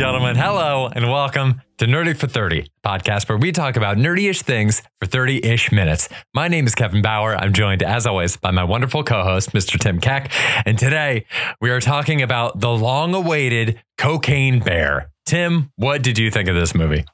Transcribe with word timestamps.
gentlemen, 0.00 0.34
hello 0.34 0.88
and 0.94 1.10
welcome 1.10 1.60
to 1.76 1.84
Nerdy 1.84 2.16
for 2.16 2.26
30, 2.26 2.66
podcast 2.82 3.28
where 3.28 3.36
we 3.36 3.52
talk 3.52 3.76
about 3.76 3.98
nerdy-ish 3.98 4.40
things 4.40 4.80
for 4.98 5.04
30-ish 5.06 5.72
minutes. 5.72 6.08
My 6.32 6.48
name 6.48 6.66
is 6.66 6.74
Kevin 6.74 7.02
Bauer. 7.02 7.36
I'm 7.36 7.52
joined, 7.52 7.82
as 7.82 8.06
always, 8.06 8.38
by 8.38 8.50
my 8.50 8.64
wonderful 8.64 9.04
co-host, 9.04 9.52
Mr. 9.52 9.78
Tim 9.78 10.00
Keck. 10.00 10.32
And 10.64 10.78
today 10.78 11.26
we 11.60 11.68
are 11.68 11.82
talking 11.82 12.22
about 12.22 12.60
the 12.60 12.70
long-awaited 12.70 13.78
Cocaine 13.98 14.60
Bear. 14.60 15.10
Tim, 15.26 15.70
what 15.76 16.02
did 16.02 16.16
you 16.16 16.30
think 16.30 16.48
of 16.48 16.54
this 16.54 16.74
movie? 16.74 17.04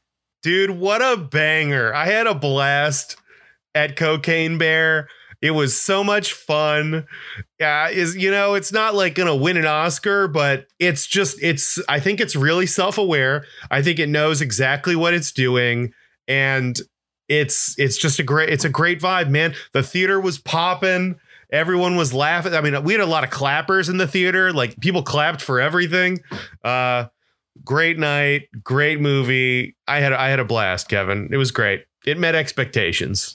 Dude, 0.44 0.70
what 0.70 1.02
a 1.02 1.16
banger. 1.16 1.92
I 1.92 2.06
had 2.06 2.28
a 2.28 2.36
blast 2.36 3.16
at 3.74 3.96
Cocaine 3.96 4.58
Bear. 4.58 5.08
It 5.42 5.52
was 5.52 5.76
so 5.80 6.02
much 6.02 6.32
fun. 6.32 7.06
Yeah, 7.60 7.88
is 7.88 8.16
you 8.16 8.30
know, 8.30 8.54
it's 8.54 8.72
not 8.72 8.94
like 8.94 9.14
gonna 9.14 9.36
win 9.36 9.56
an 9.56 9.66
Oscar, 9.66 10.28
but 10.28 10.66
it's 10.78 11.06
just 11.06 11.42
it's 11.42 11.78
I 11.88 12.00
think 12.00 12.20
it's 12.20 12.36
really 12.36 12.66
self-aware. 12.66 13.44
I 13.70 13.82
think 13.82 13.98
it 13.98 14.08
knows 14.08 14.40
exactly 14.40 14.96
what 14.96 15.14
it's 15.14 15.32
doing 15.32 15.92
and 16.28 16.78
it's 17.28 17.74
it's 17.78 17.96
just 17.96 18.18
a 18.18 18.22
great 18.22 18.50
it's 18.50 18.64
a 18.64 18.68
great 18.68 19.00
vibe, 19.00 19.30
man. 19.30 19.54
The 19.72 19.82
theater 19.82 20.20
was 20.20 20.38
popping. 20.38 21.16
Everyone 21.52 21.96
was 21.96 22.12
laughing. 22.12 22.54
I 22.54 22.60
mean, 22.60 22.82
we 22.82 22.92
had 22.92 23.00
a 23.00 23.06
lot 23.06 23.24
of 23.24 23.30
clappers 23.30 23.88
in 23.88 23.98
the 23.98 24.06
theater. 24.06 24.52
Like 24.52 24.78
people 24.80 25.02
clapped 25.02 25.40
for 25.40 25.60
everything. 25.60 26.20
Uh 26.64 27.06
great 27.64 27.98
night, 27.98 28.48
great 28.62 29.00
movie. 29.00 29.76
I 29.88 30.00
had 30.00 30.12
I 30.12 30.28
had 30.28 30.38
a 30.40 30.44
blast, 30.44 30.88
Kevin. 30.88 31.28
It 31.32 31.36
was 31.36 31.50
great. 31.50 31.84
It 32.04 32.18
met 32.18 32.34
expectations. 32.34 33.34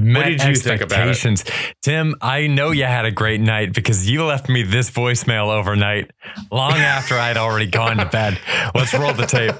What 0.00 0.24
did 0.24 0.42
you 0.44 0.54
think 0.54 0.80
about 0.80 1.08
it? 1.08 1.50
Tim, 1.82 2.14
I 2.20 2.46
know 2.46 2.70
you 2.70 2.84
had 2.84 3.04
a 3.04 3.10
great 3.10 3.40
night 3.40 3.72
because 3.72 4.08
you 4.08 4.24
left 4.24 4.48
me 4.48 4.62
this 4.62 4.90
voicemail 4.90 5.48
overnight 5.48 6.10
long 6.50 6.72
after 6.72 7.16
I'd 7.16 7.36
already 7.36 7.66
gone 7.66 7.96
to 7.98 8.06
bed. 8.06 8.38
Let's 8.74 8.94
roll 8.94 9.12
the 9.12 9.26
tape. 9.26 9.54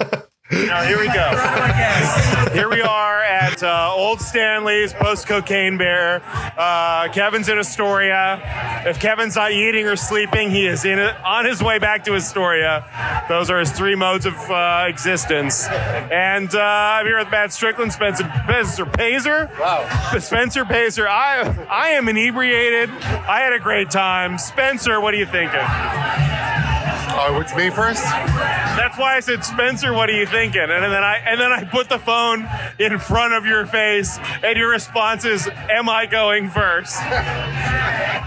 Now, 0.50 0.82
here 0.82 0.98
we 0.98 1.06
go. 1.06 2.52
Here 2.54 2.70
we 2.70 2.80
are 2.80 3.17
at 3.48 3.62
uh, 3.62 3.92
Old 3.94 4.20
Stanley's 4.20 4.92
post 4.92 5.26
cocaine 5.26 5.78
bear. 5.78 6.22
Uh, 6.56 7.08
Kevin's 7.12 7.48
in 7.48 7.58
Astoria. 7.58 8.40
If 8.86 9.00
Kevin's 9.00 9.36
not 9.36 9.52
eating 9.52 9.86
or 9.86 9.96
sleeping, 9.96 10.50
he 10.50 10.66
is 10.66 10.84
in 10.84 10.98
on 10.98 11.44
his 11.44 11.62
way 11.62 11.78
back 11.78 12.04
to 12.04 12.14
Astoria. 12.14 12.84
Those 13.28 13.50
are 13.50 13.58
his 13.58 13.72
three 13.72 13.94
modes 13.94 14.26
of 14.26 14.34
uh, 14.50 14.84
existence. 14.86 15.66
And 15.68 16.54
uh, 16.54 16.60
I'm 16.60 17.06
here 17.06 17.18
with 17.18 17.30
Matt 17.30 17.52
Strickland, 17.52 17.92
Spencer, 17.92 18.24
Spencer 18.44 18.86
Pazer. 18.86 19.58
Wow. 19.58 20.18
Spencer 20.18 20.64
Pazer. 20.64 21.06
I, 21.06 21.66
I 21.70 21.90
am 21.90 22.08
inebriated. 22.08 22.90
I 22.90 23.40
had 23.40 23.52
a 23.52 23.60
great 23.60 23.90
time. 23.90 24.38
Spencer, 24.38 25.00
what 25.00 25.14
are 25.14 25.18
you 25.18 25.26
thinking? 25.26 26.47
Oh, 27.20 27.40
it's 27.40 27.54
me 27.56 27.68
first. 27.70 28.02
That's 28.04 28.96
why 28.96 29.16
I 29.16 29.20
said, 29.20 29.44
Spencer, 29.44 29.92
what 29.92 30.08
are 30.08 30.12
you 30.12 30.24
thinking? 30.24 30.62
And 30.62 30.70
then 30.70 31.02
I 31.02 31.16
and 31.26 31.40
then 31.40 31.50
I 31.52 31.64
put 31.64 31.88
the 31.88 31.98
phone 31.98 32.48
in 32.78 32.98
front 33.00 33.34
of 33.34 33.44
your 33.44 33.66
face, 33.66 34.18
and 34.44 34.56
your 34.56 34.70
response 34.70 35.24
is, 35.24 35.48
"Am 35.68 35.88
I 35.88 36.06
going 36.06 36.48
first? 36.48 36.96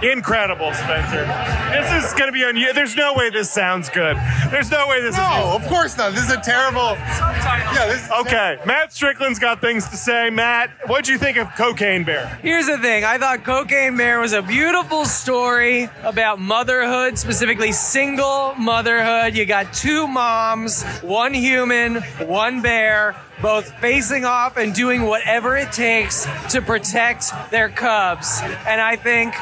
Incredible, 0.03 0.73
Spencer. 0.73 1.25
This 1.71 2.05
is 2.05 2.13
gonna 2.13 2.31
be 2.31 2.43
on 2.43 2.57
you. 2.57 2.73
There's 2.73 2.95
no 2.95 3.13
way 3.13 3.29
this 3.29 3.49
sounds 3.51 3.89
good. 3.89 4.17
There's 4.49 4.71
no 4.71 4.87
way 4.87 4.99
this 5.01 5.15
No, 5.15 5.55
is. 5.55 5.63
of 5.63 5.67
course 5.69 5.97
not. 5.97 6.13
This 6.13 6.23
is 6.25 6.31
a 6.31 6.41
terrible. 6.41 6.97
Yeah, 6.97 7.85
this 7.87 8.03
is 8.05 8.11
Okay, 8.11 8.57
Matt 8.65 8.91
Strickland's 8.91 9.39
got 9.39 9.61
things 9.61 9.87
to 9.89 9.95
say. 9.97 10.29
Matt, 10.29 10.69
what'd 10.87 11.07
you 11.07 11.17
think 11.17 11.37
of 11.37 11.47
Cocaine 11.55 12.03
Bear? 12.03 12.39
Here's 12.41 12.65
the 12.67 12.77
thing. 12.79 13.05
I 13.05 13.17
thought 13.19 13.43
Cocaine 13.45 13.95
Bear 13.95 14.19
was 14.19 14.33
a 14.33 14.41
beautiful 14.41 15.05
story 15.05 15.87
about 16.03 16.39
motherhood, 16.39 17.17
specifically 17.17 17.71
single 17.71 18.53
motherhood. 18.81 19.35
You 19.35 19.45
got 19.45 19.73
two 19.73 20.07
moms, 20.07 20.83
one 21.01 21.35
human, 21.35 22.01
one 22.25 22.63
bear, 22.63 23.15
both 23.41 23.71
facing 23.79 24.25
off 24.25 24.57
and 24.57 24.73
doing 24.73 25.03
whatever 25.03 25.57
it 25.57 25.71
takes 25.71 26.27
to 26.49 26.61
protect 26.61 27.31
their 27.51 27.69
cubs. 27.69 28.41
And 28.67 28.79
I 28.79 28.95
think 28.95 29.33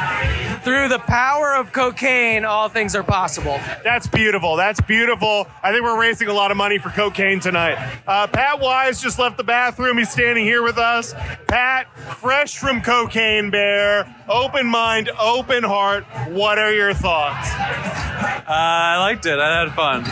through 0.64 0.88
the 0.90 1.00
power 1.00 1.56
of 1.56 1.72
cocaine, 1.72 2.46
all 2.46 2.70
things 2.70 2.96
are 2.96 3.04
possible. 3.04 3.60
That's 3.84 4.08
beautiful. 4.08 4.56
That's 4.56 4.82
beautiful. 4.82 5.48
I 5.64 5.72
think 5.72 5.84
we're 5.84 6.00
raising 6.00 6.28
a 6.28 6.34
lot 6.34 6.52
of 6.52 6.58
money 6.58 6.78
for 6.78 6.90
cocaine 6.90 7.40
tonight. 7.40 7.78
Uh, 8.08 8.28
Pat 8.28 8.60
Wise 8.60 9.02
just 9.02 9.20
left 9.20 9.38
the 9.38 9.44
bathroom. 9.44 9.98
He's 9.98 10.12
standing 10.12 10.46
here 10.46 10.64
with 10.64 10.78
us. 10.78 11.14
Pat, 11.48 11.88
fresh 12.18 12.58
from 12.58 12.82
Cocaine 12.82 13.50
Bear, 13.50 14.16
open 14.28 14.66
mind, 14.66 15.10
open 15.20 15.64
heart. 15.64 16.06
What 16.30 16.58
are 16.58 16.74
your 16.74 16.94
thoughts? 16.94 17.50
Uh, 17.52 18.44
I 18.48 18.98
liked 19.00 19.26
it. 19.26 19.40
I 19.40 19.60
had 19.60 19.74
fun. 19.74 20.06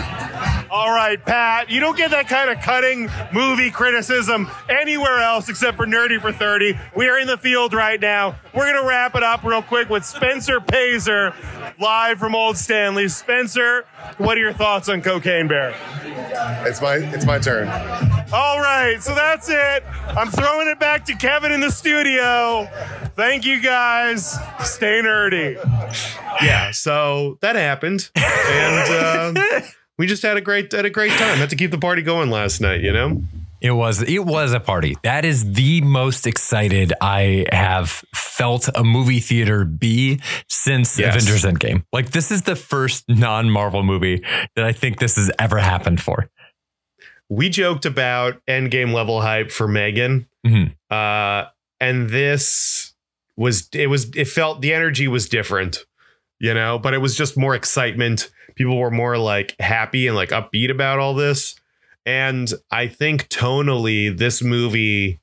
All 0.69 0.91
right, 0.91 1.23
Pat, 1.23 1.69
you 1.69 1.79
don't 1.79 1.97
get 1.97 2.11
that 2.11 2.27
kind 2.27 2.49
of 2.49 2.59
cutting 2.59 3.09
movie 3.31 3.71
criticism 3.77 4.49
anywhere 4.69 5.19
else 5.19 5.47
except 5.49 5.77
for 5.77 5.85
Nerdy 5.85 6.19
for 6.19 6.31
30. 6.31 6.77
We 6.95 7.07
are 7.07 7.19
in 7.19 7.27
the 7.27 7.38
field 7.38 7.73
right 7.73 8.01
now. 8.01 8.35
We're 8.53 8.71
going 8.71 8.81
to 8.81 8.88
wrap 8.89 9.15
it 9.15 9.21
up 9.21 9.43
real 9.43 9.61
quick 9.61 9.88
with 9.89 10.03
Spencer 10.03 10.59
Pazer 10.59 11.33
live 11.79 12.17
from 12.17 12.33
Old 12.33 12.57
Stanley. 12.57 13.07
Spencer, 13.07 13.85
what 14.17 14.35
are 14.35 14.41
your 14.41 14.51
thoughts 14.53 14.89
on 14.89 15.03
Cocaine 15.03 15.47
Bear? 15.47 15.75
It's 16.66 16.81
my 16.81 16.95
it's 16.95 17.25
my 17.25 17.37
turn. 17.37 17.67
All 18.33 18.59
right, 18.59 18.97
so 18.99 19.13
that's 19.13 19.47
it. 19.47 19.83
I'm 20.07 20.29
throwing 20.29 20.67
it 20.67 20.79
back 20.79 21.05
to 21.05 21.16
Kevin 21.16 21.51
in 21.51 21.61
the 21.61 21.71
studio. 21.71 22.67
Thank 23.16 23.45
you 23.45 23.61
guys. 23.61 24.31
Stay 24.63 25.01
nerdy. 25.03 25.55
Yeah, 26.41 26.71
so 26.71 27.37
that 27.41 27.55
happened. 27.55 28.09
And 28.16 29.37
uh, 29.37 29.61
we 29.97 30.07
just 30.07 30.23
had 30.23 30.35
a 30.35 30.41
great 30.41 30.71
had 30.71 30.85
a 30.85 30.89
great 30.89 31.11
time. 31.11 31.37
Had 31.37 31.51
to 31.51 31.55
keep 31.55 31.69
the 31.69 31.77
party 31.77 32.01
going 32.01 32.31
last 32.31 32.59
night, 32.59 32.81
you 32.81 32.91
know? 32.91 33.21
It 33.62 33.72
was 33.72 34.03
it 34.03 34.25
was 34.25 34.53
a 34.53 34.59
party. 34.59 34.95
That 35.03 35.25
is 35.25 35.53
the 35.53 35.81
most 35.81 36.28
excited 36.28 36.94
I 37.01 37.45
have 37.51 37.90
felt 38.13 38.69
a 38.75 38.84
movie 38.84 39.19
theater 39.19 39.66
be 39.66 40.19
since 40.47 40.97
Yes. 41.00 41.16
Avengers 41.16 41.44
Endgame. 41.44 41.84
Like 41.91 42.12
this 42.12 42.31
is 42.31 42.44
the 42.44 42.56
first 42.56 43.06
non-Marvel 43.09 43.84
movie 43.84 44.23
that 44.56 44.63
I 44.66 44.72
think 44.73 45.00
this 45.00 45.16
has 45.16 45.31
ever 45.40 45.57
happened 45.57 46.01
for. 46.01 46.29
we 47.29 47.50
joked 47.50 47.85
about 47.85 48.35
endgame 48.47 48.94
level 48.94 49.22
hype 49.22 49.51
for 49.51 49.67
Megan. 49.67 50.28
Mhm. 50.46 50.73
Uh, 50.90 51.50
and 51.81 52.09
this 52.09 52.94
was 53.35 53.67
it 53.73 53.88
was 53.88 54.09
it 54.16 54.25
felt 54.29 54.62
the 54.62 54.73
energy 54.73 55.07
was 55.09 55.28
different, 55.28 55.79
you 56.40 56.53
know, 56.53 56.79
but 56.79 56.94
it 56.94 57.00
was 57.00 57.17
just 57.17 57.35
more 57.38 57.53
excitement. 57.56 58.29
People 58.56 58.78
were 58.78 58.90
more 58.91 59.17
like 59.17 59.56
happy 59.59 60.07
and 60.07 60.16
like 60.16 60.29
upbeat 60.29 60.72
about 60.72 61.00
all 61.00 61.13
this. 61.16 61.56
And 62.07 62.51
I 62.72 62.88
think 62.88 63.28
tonally, 63.28 64.18
this 64.18 64.41
movie 64.41 65.19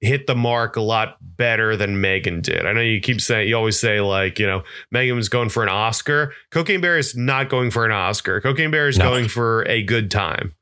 hit 0.00 0.26
the 0.26 0.34
mark 0.34 0.74
a 0.74 0.80
lot 0.80 1.16
better 1.20 1.76
than 1.76 2.00
Megan 2.00 2.40
did. 2.40 2.66
I 2.66 2.72
know 2.72 2.80
you 2.80 3.00
keep 3.00 3.20
saying 3.20 3.48
you 3.48 3.56
always 3.56 3.78
say 3.78 4.00
like, 4.00 4.40
you 4.40 4.46
know, 4.48 4.64
Megan 4.90 5.14
was 5.14 5.28
going 5.28 5.48
for 5.48 5.62
an 5.62 5.68
Oscar. 5.68 6.34
Cocaine 6.50 6.80
Bear 6.80 6.98
is 6.98 7.16
not 7.16 7.48
going 7.48 7.70
for 7.70 7.86
an 7.86 7.92
Oscar. 7.92 8.40
Cocaine 8.40 8.72
Bear 8.72 8.88
is 8.88 8.98
No. 8.98 9.04
going 9.04 9.28
for 9.28 9.62
a 9.68 9.80
good 9.84 10.10
time. 10.10 10.56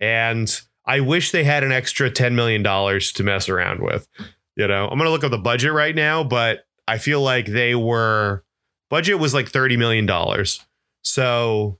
And 0.00 0.58
I 0.86 1.00
wish 1.00 1.30
they 1.30 1.44
had 1.44 1.62
an 1.62 1.72
extra 1.72 2.10
$10 2.10 2.32
million 2.32 2.62
to 2.62 3.22
mess 3.22 3.50
around 3.50 3.80
with. 3.82 4.08
You 4.56 4.66
know, 4.66 4.84
I'm 4.84 4.96
going 4.96 5.04
to 5.04 5.10
look 5.10 5.24
up 5.24 5.30
the 5.30 5.36
budget 5.36 5.72
right 5.72 5.94
now, 5.94 6.24
but 6.24 6.64
I 6.88 6.96
feel 6.96 7.20
like 7.20 7.44
they 7.44 7.74
were, 7.74 8.44
budget 8.88 9.18
was 9.18 9.34
like 9.34 9.52
$30 9.52 9.76
million. 9.76 10.08
So 11.02 11.78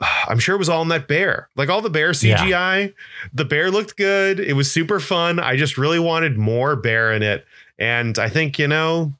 I'm 0.00 0.38
sure 0.38 0.54
it 0.54 0.58
was 0.58 0.68
all 0.68 0.82
in 0.82 0.88
that 0.88 1.08
bear. 1.08 1.48
Like 1.56 1.68
all 1.68 1.80
the 1.80 1.90
bear 1.90 2.12
Yeah. 2.12 2.36
CGI, 2.38 2.94
the 3.32 3.44
bear 3.44 3.70
looked 3.70 3.96
good. 3.96 4.40
It 4.40 4.54
was 4.54 4.70
super 4.70 4.98
fun. 5.00 5.38
I 5.38 5.56
just 5.56 5.76
really 5.76 5.98
wanted 5.98 6.38
more 6.38 6.76
bear 6.76 7.12
in 7.12 7.22
it. 7.22 7.46
And 7.78 8.18
I 8.18 8.28
think, 8.28 8.58
you 8.58 8.68
know, 8.68 9.14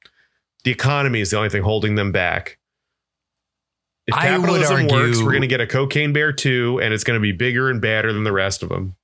the 0.64 0.70
economy 0.70 1.20
is 1.20 1.31
the 1.31 1.37
only 1.37 1.49
thing 1.50 1.62
holding 1.62 1.94
them 1.94 2.12
back. 2.12 2.58
If 4.06 4.14
capitalism 4.14 4.88
works, 4.88 5.22
we're 5.22 5.31
going 5.31 5.43
to 5.43 5.46
get 5.46 5.60
a 5.60 5.66
cocaine 5.66 6.12
bear 6.12 6.32
too, 6.32 6.81
and 6.82 6.93
it's 6.93 7.05
going 7.05 7.16
to 7.16 7.22
be 7.22 7.32
bigger 7.32 7.70
and 7.70 7.81
badder 7.81 8.12
than 8.12 8.25
the 8.25 8.32
rest 8.32 8.62
of 8.62 8.69
them. 8.69 8.96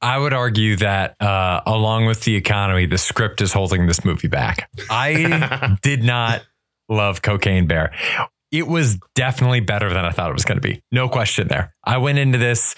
I 0.00 0.18
would 0.18 0.32
argue 0.32 0.76
that 0.76 1.20
uh, 1.20 1.62
along 1.66 2.06
with 2.06 2.22
the 2.24 2.34
economy, 2.36 2.86
the 2.86 2.98
script 2.98 3.40
is 3.40 3.52
holding 3.52 3.86
this 3.86 4.04
movie 4.04 4.28
back. 4.28 4.70
I 4.88 5.76
did 5.82 6.02
not 6.02 6.44
love 6.88 7.22
Cocaine 7.22 7.66
Bear. 7.66 7.92
It 8.50 8.66
was 8.66 8.98
definitely 9.14 9.60
better 9.60 9.88
than 9.88 10.04
I 10.04 10.10
thought 10.10 10.30
it 10.30 10.34
was 10.34 10.44
going 10.44 10.60
to 10.60 10.66
be. 10.66 10.82
No 10.92 11.08
question 11.08 11.48
there. 11.48 11.74
I 11.84 11.98
went 11.98 12.18
into 12.18 12.38
this, 12.38 12.74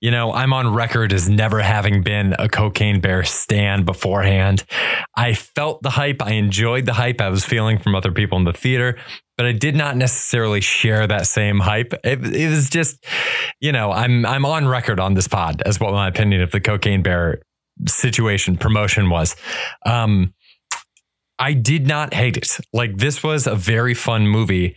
you 0.00 0.10
know, 0.10 0.32
I'm 0.32 0.52
on 0.52 0.74
record 0.74 1.12
as 1.12 1.28
never 1.28 1.60
having 1.60 2.02
been 2.02 2.34
a 2.38 2.48
Cocaine 2.48 3.00
Bear 3.00 3.24
stand 3.24 3.86
beforehand. 3.86 4.64
I 5.16 5.34
felt 5.34 5.82
the 5.82 5.90
hype. 5.90 6.20
I 6.20 6.32
enjoyed 6.32 6.84
the 6.86 6.92
hype 6.92 7.20
I 7.20 7.28
was 7.28 7.44
feeling 7.44 7.78
from 7.78 7.94
other 7.94 8.12
people 8.12 8.36
in 8.36 8.44
the 8.44 8.52
theater, 8.52 8.98
but 9.36 9.46
I 9.46 9.52
did 9.52 9.76
not 9.76 9.96
necessarily 9.96 10.60
share 10.60 11.06
that 11.06 11.26
same 11.26 11.60
hype. 11.60 11.94
It, 12.04 12.24
it 12.34 12.50
was 12.50 12.68
just, 12.68 13.04
you 13.60 13.72
know, 13.72 13.92
I'm 13.92 14.26
I'm 14.26 14.44
on 14.44 14.68
record 14.68 15.00
on 15.00 15.14
this 15.14 15.28
pod 15.28 15.62
as 15.64 15.80
what 15.80 15.92
my 15.92 16.08
opinion 16.08 16.42
of 16.42 16.50
the 16.50 16.60
Cocaine 16.60 17.02
Bear 17.02 17.40
situation 17.86 18.56
promotion 18.56 19.10
was. 19.10 19.36
Um, 19.86 20.34
I 21.38 21.52
did 21.52 21.86
not 21.86 22.14
hate 22.14 22.36
it. 22.36 22.58
Like 22.72 22.98
this 22.98 23.22
was 23.22 23.46
a 23.46 23.56
very 23.56 23.94
fun 23.94 24.28
movie. 24.28 24.76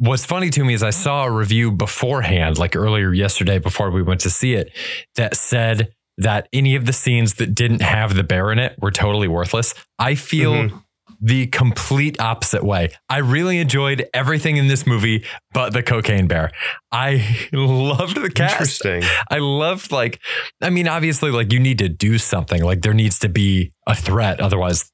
What's 0.00 0.24
funny 0.24 0.50
to 0.50 0.64
me 0.64 0.74
is 0.74 0.82
I 0.82 0.90
saw 0.90 1.24
a 1.24 1.30
review 1.30 1.70
beforehand, 1.70 2.58
like 2.58 2.74
earlier 2.74 3.12
yesterday 3.12 3.58
before 3.58 3.90
we 3.90 4.02
went 4.02 4.20
to 4.22 4.30
see 4.30 4.54
it, 4.54 4.72
that 5.16 5.36
said 5.36 5.92
that 6.18 6.48
any 6.52 6.74
of 6.74 6.84
the 6.86 6.92
scenes 6.92 7.34
that 7.34 7.54
didn't 7.54 7.82
have 7.82 8.14
the 8.14 8.22
bear 8.24 8.50
in 8.52 8.58
it 8.58 8.76
were 8.80 8.90
totally 8.90 9.28
worthless. 9.28 9.74
I 9.98 10.14
feel 10.16 10.52
Mhm. 10.54 10.82
the 11.22 11.46
complete 11.48 12.20
opposite 12.20 12.64
way. 12.64 12.90
I 13.08 13.18
really 13.18 13.58
enjoyed 13.58 14.06
everything 14.14 14.56
in 14.56 14.68
this 14.68 14.86
movie 14.86 15.24
but 15.52 15.72
the 15.74 15.82
cocaine 15.82 16.26
bear. 16.26 16.50
I 16.92 17.22
loved 17.52 18.16
the 18.20 18.30
cast. 18.30 18.84
Interesting. 18.84 19.02
I 19.30 19.38
loved 19.38 19.92
like 19.92 20.18
I 20.62 20.70
mean 20.70 20.88
obviously 20.88 21.30
like 21.30 21.52
you 21.52 21.60
need 21.60 21.78
to 21.78 21.88
do 21.88 22.16
something 22.18 22.62
like 22.62 22.82
there 22.82 22.94
needs 22.94 23.18
to 23.20 23.28
be 23.28 23.72
a 23.86 23.94
threat 23.94 24.40
otherwise 24.40 24.90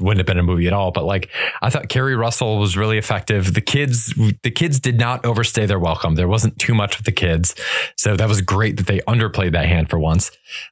wouldn't 0.00 0.18
have 0.18 0.26
been 0.26 0.38
a 0.38 0.42
movie 0.42 0.66
at 0.66 0.72
all 0.72 0.90
but 0.90 1.04
like 1.04 1.28
I 1.60 1.70
thought 1.70 1.88
Keri 1.88 2.14
Russell 2.16 2.58
was 2.58 2.76
really 2.76 2.98
effective. 2.98 3.54
The 3.54 3.60
kids 3.60 4.14
the 4.42 4.50
kids 4.50 4.78
did 4.80 4.98
not 4.98 5.24
overstay 5.26 5.66
their 5.66 5.78
welcome. 5.78 6.14
There 6.14 6.28
wasn't 6.28 6.58
too 6.58 6.74
much 6.74 6.96
with 6.96 7.04
the 7.04 7.12
kids 7.12 7.54
so 7.96 8.16
that 8.16 8.28
was 8.28 8.40
great 8.40 8.76
that 8.76 8.86
they 8.86 9.00
underplayed 9.00 9.52
that 9.52 9.66
hand 9.66 9.90
for 9.90 9.98
once. 9.98 10.30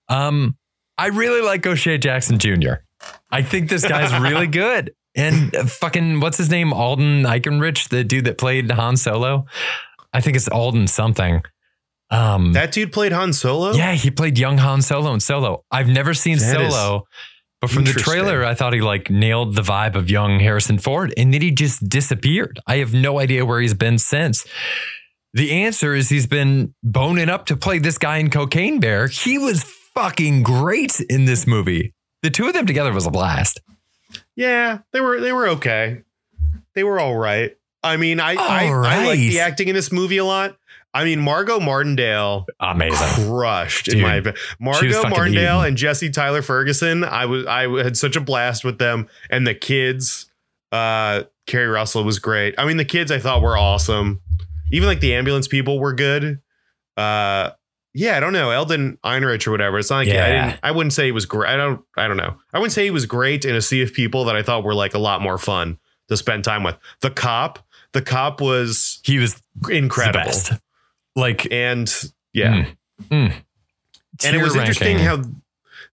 Um 0.09 0.57
I 0.99 1.09
really 1.09 1.43
like 1.43 1.67
O'Shea 1.67 1.99
Jackson 1.99 2.39
Jr. 2.39 2.75
I 3.31 3.43
think 3.43 3.69
this 3.69 3.85
guy's 3.85 4.19
really 4.21 4.47
good. 4.65 4.95
And 5.15 5.55
uh, 5.57 5.65
fucking 5.67 6.21
what's 6.21 6.39
his 6.39 6.51
name? 6.51 6.73
Alden 6.73 7.25
Ehrenreich 7.25 7.89
the 7.89 8.05
dude 8.05 8.25
that 8.27 8.39
played 8.39 8.71
Han 8.71 8.97
Solo? 8.97 9.47
I 10.13 10.21
think 10.21 10.37
it's 10.37 10.49
Alden 10.49 10.87
something. 10.87 11.43
Um 12.11 12.53
That 12.53 12.71
dude 12.73 12.93
played 12.93 13.13
Han 13.13 13.33
Solo. 13.33 13.73
yeah, 13.73 13.93
he 13.93 14.11
played 14.11 14.39
young 14.39 14.59
Han 14.59 14.81
Solo 14.83 15.13
in 15.13 15.21
Solo. 15.21 15.65
I've 15.71 15.89
never 15.89 16.15
seen 16.15 16.39
That 16.39 16.61
is 16.61 16.73
Solo, 16.75 17.05
but 17.61 17.71
from 17.71 17.85
the 17.85 17.93
trailer, 17.93 18.45
I 18.45 18.55
thought 18.55 18.75
he 18.75 18.81
like 18.81 19.11
nailed 19.11 19.55
the 19.55 19.63
vibe 19.63 19.95
of 19.95 20.11
young 20.11 20.41
Harrison 20.41 20.79
Ford, 20.79 21.13
and 21.17 21.33
then 21.33 21.41
he 21.41 21.51
just 21.51 21.89
disappeared. 21.89 22.61
I 22.67 22.77
have 22.77 22.93
no 22.93 23.19
idea 23.19 23.47
where 23.47 23.61
he's 23.61 23.75
been 23.75 23.99
since. 23.99 24.47
The 25.33 25.53
answer 25.53 25.95
is 25.95 26.09
he's 26.09 26.27
been 26.27 26.75
boning 26.83 27.29
up 27.29 27.47
to 27.47 27.57
play 27.57 27.79
this 27.79 27.99
guy 27.99 28.19
in 28.19 28.31
Cocaine 28.31 28.81
Bear. 28.81 29.07
He 29.07 29.39
was 29.39 29.63
fucking 29.95 30.43
great 30.43 31.01
in 31.01 31.25
this 31.25 31.47
movie. 31.47 31.95
The 32.23 32.31
two 32.31 32.47
of 32.47 32.55
them 32.55 32.67
together 32.67 32.93
was 32.93 33.07
a 33.07 33.11
blast. 33.11 33.61
Yeah, 34.35 34.81
they 34.93 35.01
were 35.01 35.21
they 35.21 35.33
were 35.33 35.49
okay. 35.49 36.03
They 36.75 36.85
were 36.85 37.01
all 37.01 37.17
right. 37.17 37.57
I 37.83 37.97
mean, 37.97 38.21
I 38.21 38.35
I, 38.35 38.69
All 38.69 38.85
I 38.85 39.07
like 39.07 39.19
the 39.19 39.41
acting 39.41 39.69
in 39.69 39.75
this 39.75 39.93
movie 39.93 40.19
a 40.19 40.25
lot. 40.25 40.57
I 40.97 41.05
mean, 41.05 41.21
Margo 41.21 41.61
Martindale 41.61 42.47
Amazing. 42.59 43.29
crushed 43.29 43.89
in 43.89 43.95
Dude, 43.95 44.03
my 44.03 44.15
opinion. 44.15 44.43
Margo 44.59 45.09
Martindale 45.09 45.59
eating. 45.61 45.69
and 45.69 45.77
Jesse 45.77 46.09
Tyler 46.09 46.41
Ferguson. 46.41 47.05
I 47.05 47.27
was 47.27 47.45
I 47.45 47.69
had 47.83 47.99
such 47.99 48.17
a 48.17 48.21
blast 48.21 48.65
with 48.65 48.79
them 48.79 49.07
and 49.29 49.47
the 49.47 49.55
kids. 49.55 50.31
Uh, 50.73 51.25
Keri 51.47 51.67
Russell 51.67 52.03
was 52.03 52.19
great. 52.19 52.55
I 52.57 52.65
mean, 52.65 52.79
the 52.79 52.85
kids 52.85 53.13
I 53.13 53.19
thought 53.19 53.43
were 53.43 53.59
awesome. 53.59 54.23
Even 54.73 54.89
like 54.89 55.01
the 55.01 55.15
ambulance 55.15 55.47
people 55.49 55.79
were 55.79 55.93
good. 55.93 56.41
Uh, 56.97 57.51
yeah, 57.93 58.17
I 58.17 58.21
don't 58.21 58.33
know 58.33 58.51
Eldon 58.51 58.99
Einrich 59.05 59.47
or 59.47 59.51
whatever. 59.51 59.79
It's 59.79 59.91
not 59.91 59.99
like 59.99 60.09
I 60.09 60.31
didn't. 60.31 60.61
I 60.63 60.71
wouldn't 60.71 60.95
say 60.95 61.05
he 61.07 61.13
was 61.13 61.27
great. 61.27 61.51
I 61.51 61.57
don't. 61.57 61.83
I 61.97 62.09
don't 62.09 62.17
know. 62.17 62.37
I 62.55 62.59
wouldn't 62.59 62.73
say 62.73 62.85
he 62.85 62.91
was 62.91 63.05
great 63.05 63.45
in 63.45 63.55
a 63.55 63.61
sea 63.61 63.83
of 63.83 63.93
people 63.93 64.25
that 64.25 64.37
I 64.37 64.43
thought 64.43 64.65
were 64.65 64.75
like 64.75 64.95
a 64.95 64.99
lot 64.99 65.21
more 65.21 65.37
fun 65.39 65.79
to 66.09 66.17
spend 66.17 66.43
time 66.45 66.63
with. 66.63 66.79
The 67.03 67.11
cop. 67.11 67.59
The 67.93 68.03
cop 68.03 68.41
was 68.41 69.01
He 69.05 69.19
was 69.19 69.41
incredible. 69.71 70.33
Like, 71.17 71.51
And 71.51 71.93
yeah. 72.33 72.67
mm, 72.67 72.77
mm. 73.11 73.33
and 74.25 74.37
it 74.37 74.43
was 74.43 74.53
Tier 74.53 74.63
interesting 74.63 74.99
how 74.99 75.23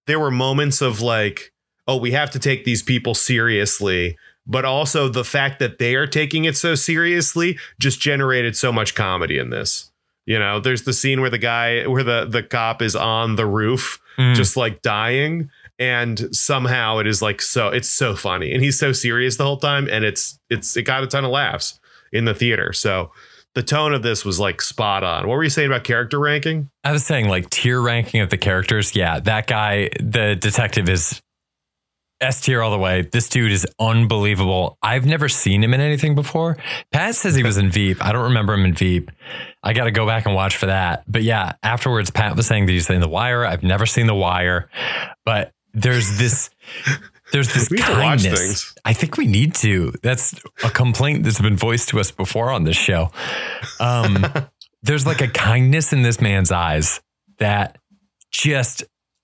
there 0.05 0.19
were 0.19 0.31
moments 0.31 0.81
of 0.81 1.01
like 1.01 1.53
oh 1.87 1.97
we 1.97 2.11
have 2.11 2.29
to 2.31 2.39
take 2.39 2.65
these 2.65 2.83
people 2.83 3.13
seriously 3.15 4.17
but 4.45 4.65
also 4.65 5.07
the 5.07 5.23
fact 5.23 5.59
that 5.59 5.79
they 5.79 5.95
are 5.95 6.05
taking 6.07 6.43
it 6.43 6.57
so 6.57 6.75
seriously 6.75 7.57
just 7.79 8.01
generated 8.01 8.57
so 8.57 8.73
much 8.73 8.93
comedy 8.93 9.37
in 9.37 9.49
this. 9.49 9.89
You 10.25 10.37
know 10.39 10.59
there's 10.59 10.83
the 10.83 10.93
scene 10.93 11.21
where 11.21 11.29
the 11.29 11.37
guy 11.37 11.87
where 11.87 12.03
the 12.03 12.25
the 12.25 12.43
cop 12.43 12.81
is 12.81 12.95
on 12.95 13.35
the 13.35 13.45
roof 13.45 13.99
Mm. 14.17 14.35
just 14.35 14.55
like 14.55 14.83
dying 14.83 15.49
and 15.79 16.27
somehow 16.35 16.99
it 16.99 17.07
is 17.07 17.19
like 17.23 17.41
so 17.41 17.69
it's 17.69 17.89
so 17.89 18.15
funny. 18.15 18.53
And 18.53 18.61
he's 18.63 18.77
so 18.77 18.91
serious 18.91 19.37
the 19.37 19.43
whole 19.43 19.57
time 19.57 19.87
and 19.89 20.05
it's 20.05 20.37
it's 20.51 20.77
it 20.77 20.83
got 20.83 21.01
a 21.03 21.07
ton 21.07 21.25
of 21.25 21.31
laughs 21.31 21.79
in 22.11 22.25
the 22.25 22.35
theater. 22.35 22.73
So 22.73 23.11
the 23.55 23.63
tone 23.63 23.93
of 23.93 24.01
this 24.01 24.25
was 24.25 24.39
like 24.39 24.61
spot 24.61 25.03
on 25.03 25.27
what 25.27 25.35
were 25.35 25.43
you 25.43 25.49
saying 25.49 25.69
about 25.69 25.83
character 25.83 26.19
ranking 26.19 26.69
I 26.83 26.91
was 26.91 27.05
saying 27.05 27.29
like 27.29 27.49
tier 27.49 27.81
ranking 27.81 28.21
of 28.21 28.29
the 28.29 28.37
characters. 28.37 28.95
Yeah, 28.95 29.19
that 29.21 29.47
guy, 29.47 29.89
the 29.99 30.35
detective 30.35 30.89
is 30.89 31.21
S 32.19 32.41
tier 32.41 32.61
all 32.61 32.71
the 32.71 32.77
way. 32.77 33.03
This 33.03 33.29
dude 33.29 33.51
is 33.51 33.65
unbelievable. 33.79 34.77
I've 34.81 35.05
never 35.05 35.29
seen 35.29 35.63
him 35.63 35.73
in 35.73 35.81
anything 35.81 36.15
before. 36.15 36.57
Pat 36.91 37.15
says 37.15 37.35
he 37.35 37.43
was 37.43 37.57
in 37.57 37.69
Veep. 37.69 38.03
I 38.03 38.11
don't 38.11 38.23
remember 38.23 38.53
him 38.53 38.65
in 38.65 38.73
Veep. 38.73 39.11
I 39.61 39.73
got 39.73 39.85
to 39.85 39.91
go 39.91 40.05
back 40.05 40.25
and 40.25 40.35
watch 40.35 40.57
for 40.57 40.67
that. 40.67 41.03
But 41.07 41.23
yeah, 41.23 41.53
afterwards, 41.63 42.11
Pat 42.11 42.35
was 42.35 42.47
saying 42.47 42.65
that 42.65 42.71
he's 42.71 42.89
in 42.89 43.01
The 43.01 43.09
Wire. 43.09 43.45
I've 43.45 43.63
never 43.63 43.85
seen 43.85 44.07
The 44.07 44.15
Wire, 44.15 44.69
but 45.25 45.51
there's 45.73 46.17
this. 46.17 46.49
There's 47.33 47.53
this 47.53 47.69
We 47.69 47.79
kindness. 47.79 48.39
things. 48.39 48.75
I 48.85 48.93
think 48.93 49.17
we 49.17 49.27
need 49.27 49.53
to. 49.55 49.91
That's 50.01 50.33
a 50.63 50.69
complaint 50.69 51.23
that's 51.25 51.41
been 51.41 51.57
voiced 51.57 51.89
to 51.89 51.99
us 51.99 52.11
before 52.11 52.49
on 52.51 52.63
this 52.63 52.77
show. 52.77 53.11
Um, 53.81 54.25
there's 54.83 55.05
like 55.05 55.19
a 55.19 55.27
kindness 55.27 55.91
in 55.91 56.03
this 56.03 56.21
man's 56.21 56.51
eyes 56.51 57.01
that 57.39 57.77
just 58.31 58.83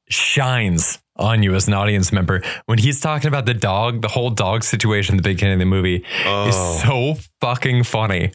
shines 0.09 0.99
on 1.15 1.43
you 1.43 1.53
as 1.53 1.67
an 1.67 1.73
audience 1.75 2.11
member 2.11 2.41
when 2.65 2.77
he's 2.79 2.99
talking 2.99 3.27
about 3.27 3.45
the 3.45 3.53
dog 3.53 4.01
the 4.01 4.07
whole 4.07 4.29
dog 4.31 4.63
situation 4.63 5.15
at 5.17 5.23
the 5.23 5.29
beginning 5.29 5.53
of 5.53 5.59
the 5.59 5.65
movie 5.65 6.03
Oh. 6.25 6.47
is 6.47 6.55
so 6.81 7.15
fucking 7.41 7.83
funny 7.83 8.31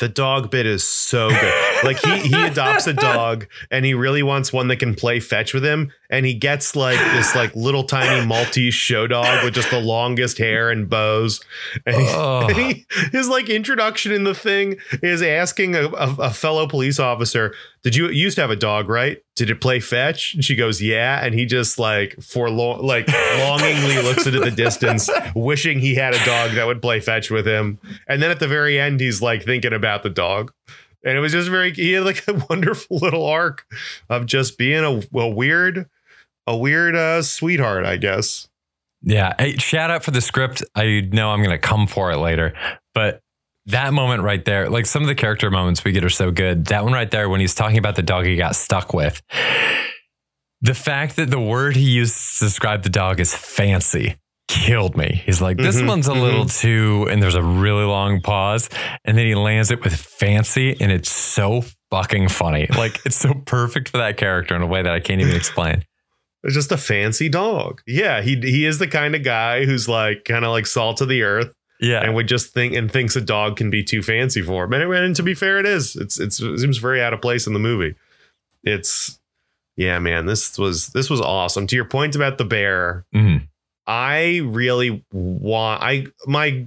The 0.00 0.08
dog 0.08 0.50
bit 0.50 0.66
is 0.66 0.82
so 0.86 1.30
good. 1.30 1.54
Like 1.84 1.98
he 2.00 2.18
he 2.28 2.42
adopts 2.46 2.86
a 2.86 2.92
dog 2.92 3.46
and 3.70 3.84
he 3.84 3.94
really 3.94 4.22
wants 4.22 4.52
one 4.52 4.68
that 4.68 4.76
can 4.76 4.94
play 4.94 5.20
fetch 5.20 5.54
with 5.54 5.64
him. 5.64 5.92
And 6.12 6.26
he 6.26 6.34
gets 6.34 6.74
like 6.74 6.98
this 7.14 7.34
like 7.36 7.54
little 7.54 7.84
tiny 7.84 8.26
Maltese 8.26 8.74
show 8.74 9.06
dog 9.06 9.44
with 9.44 9.54
just 9.54 9.70
the 9.70 9.78
longest 9.80 10.38
hair 10.38 10.70
and 10.70 10.88
bows. 10.88 11.40
And, 11.86 11.96
he- 11.96 12.08
Oh. 12.10 12.46
and 12.48 12.56
he, 12.56 12.86
his 13.12 13.28
like 13.28 13.48
introduction 13.48 14.10
in 14.12 14.24
the 14.24 14.34
thing 14.34 14.76
is 15.02 15.22
asking 15.22 15.76
a, 15.76 15.86
a, 15.88 16.14
a 16.18 16.30
fellow 16.30 16.66
police 16.66 16.98
officer, 16.98 17.54
"Did 17.84 17.94
you, 17.94 18.06
you 18.08 18.24
used 18.24 18.34
to 18.36 18.40
have 18.40 18.50
a 18.50 18.56
dog, 18.56 18.88
right? 18.88 19.18
Did 19.36 19.50
it 19.50 19.60
play 19.60 19.78
fetch?" 19.78 20.34
And 20.34 20.44
she 20.44 20.56
goes, 20.56 20.82
"Yeah." 20.82 21.24
And 21.24 21.32
he 21.34 21.46
just 21.46 21.78
like 21.78 22.20
forlorn, 22.20 22.80
like 22.84 23.06
longingly 23.38 24.02
looks 24.02 24.26
into 24.26 24.40
the 24.40 24.50
distance, 24.50 25.08
wishing 25.36 25.78
he 25.78 25.94
had 25.94 26.14
a 26.14 26.24
dog 26.24 26.52
that 26.52 26.66
would 26.66 26.82
play 26.82 26.98
fetch 27.00 27.30
with 27.30 27.46
him. 27.46 27.78
And 28.08 28.20
then 28.22 28.30
at 28.32 28.40
the 28.40 28.48
very 28.48 28.80
end, 28.80 28.98
he's 29.00 29.22
like 29.22 29.44
thinking 29.44 29.72
about 29.72 30.02
the 30.02 30.10
dog. 30.10 30.52
And 31.04 31.16
it 31.16 31.20
was 31.20 31.32
just 31.32 31.48
very, 31.48 31.72
he 31.72 31.92
had 31.92 32.04
like 32.04 32.24
a 32.28 32.44
wonderful 32.48 32.98
little 32.98 33.26
arc 33.26 33.66
of 34.08 34.26
just 34.26 34.58
being 34.58 34.84
a, 34.84 35.18
a 35.18 35.28
weird, 35.28 35.88
a 36.46 36.56
weird 36.56 36.96
uh, 36.96 37.22
sweetheart, 37.22 37.84
I 37.84 37.96
guess. 37.96 38.48
yeah. 39.02 39.34
Hey, 39.38 39.56
shout 39.56 39.90
out 39.90 40.04
for 40.04 40.10
the 40.10 40.20
script. 40.20 40.62
I 40.74 41.08
know 41.12 41.30
i'm 41.30 41.42
gonna 41.42 41.58
come 41.58 41.86
for 41.86 42.10
it 42.10 42.18
later. 42.18 42.54
But 42.94 43.20
that 43.66 43.92
moment 43.92 44.22
right 44.22 44.44
there 44.44 44.68
like 44.68 44.86
some 44.86 45.02
of 45.02 45.08
the 45.08 45.14
character 45.14 45.50
moments 45.50 45.84
we 45.84 45.92
get 45.92 46.04
are 46.04 46.10
so 46.10 46.30
good. 46.30 46.66
That 46.66 46.82
one 46.84 46.92
right 46.92 47.10
there 47.10 47.28
when 47.28 47.40
he's 47.40 47.54
talking 47.54 47.78
about 47.78 47.96
the 47.96 48.02
dog 48.02 48.26
he 48.26 48.36
got 48.36 48.56
stuck 48.56 48.92
with. 48.92 49.22
The 50.62 50.74
fact 50.74 51.16
that 51.16 51.30
the 51.30 51.40
word 51.40 51.76
he 51.76 51.88
used 51.88 52.38
to 52.38 52.44
describe 52.44 52.82
the 52.82 52.90
dog 52.90 53.20
is 53.20 53.34
fancy 53.34 54.16
killed 54.50 54.96
me. 54.96 55.22
He's 55.24 55.40
like, 55.40 55.56
this 55.56 55.76
Mhm, 55.80 55.88
one's 55.88 56.06
a 56.08 56.12
little 56.14 56.46
too, 56.46 57.06
and 57.10 57.22
there's 57.22 57.34
a 57.36 57.42
really 57.42 57.84
long 57.84 58.20
pause, 58.20 58.68
and 59.04 59.16
then 59.16 59.26
he 59.26 59.34
lands 59.34 59.70
it 59.70 59.82
with 59.84 59.94
fancy, 59.94 60.76
and 60.80 60.90
it's 60.92 61.10
so 61.10 61.64
fucking 61.90 62.28
funny. 62.28 62.66
Like 62.76 63.00
it's 63.06 63.16
so 63.16 63.34
perfect 63.46 63.88
for 63.88 63.98
that 63.98 64.16
character 64.16 64.54
in 64.56 64.62
a 64.62 64.66
way 64.66 64.82
that 64.82 64.92
I 64.92 65.00
can't 65.00 65.20
even 65.20 65.36
explain. 65.36 65.84
It's 66.42 66.54
just 66.54 66.72
a 66.72 66.78
fancy 66.78 67.28
dog. 67.28 67.82
Yeah, 67.86 68.22
he 68.22 68.34
he 68.36 68.64
is 68.64 68.78
the 68.78 68.88
kind 68.88 69.14
of 69.14 69.22
guy 69.22 69.66
who's 69.66 69.86
like 69.90 70.24
kind 70.24 70.42
of 70.46 70.50
like 70.52 70.64
salt 70.66 71.02
of 71.02 71.08
the 71.10 71.20
earth 71.22 71.52
Yeah. 71.82 72.00
and 72.02 72.14
would 72.14 72.28
just 72.28 72.54
think 72.54 72.72
and 72.74 72.90
thinks 72.90 73.14
a 73.14 73.20
dog 73.20 73.56
can 73.58 73.68
be 73.68 73.84
too 73.84 74.00
fancy 74.02 74.40
for 74.40 74.64
him. 74.64 74.72
And, 74.72 74.90
and 74.90 75.14
to 75.16 75.22
be 75.22 75.34
fair, 75.34 75.58
it 75.58 75.66
is. 75.66 75.96
It's, 75.96 76.18
it's 76.18 76.40
it 76.40 76.58
seems 76.60 76.78
very 76.78 77.02
out 77.02 77.12
of 77.12 77.20
place 77.20 77.46
in 77.46 77.52
the 77.52 77.58
movie. 77.58 77.94
It's 78.64 79.18
yeah, 79.76 79.98
man. 79.98 80.24
This 80.24 80.58
was 80.58 80.86
this 80.88 81.10
was 81.10 81.20
awesome. 81.20 81.66
To 81.66 81.76
your 81.76 81.84
point 81.84 82.16
about 82.16 82.38
the 82.38 82.46
bear, 82.46 83.04
Mhm. 83.14 83.46
I 83.86 84.38
really 84.44 85.04
want 85.12 85.82
I 85.82 86.06
my 86.26 86.66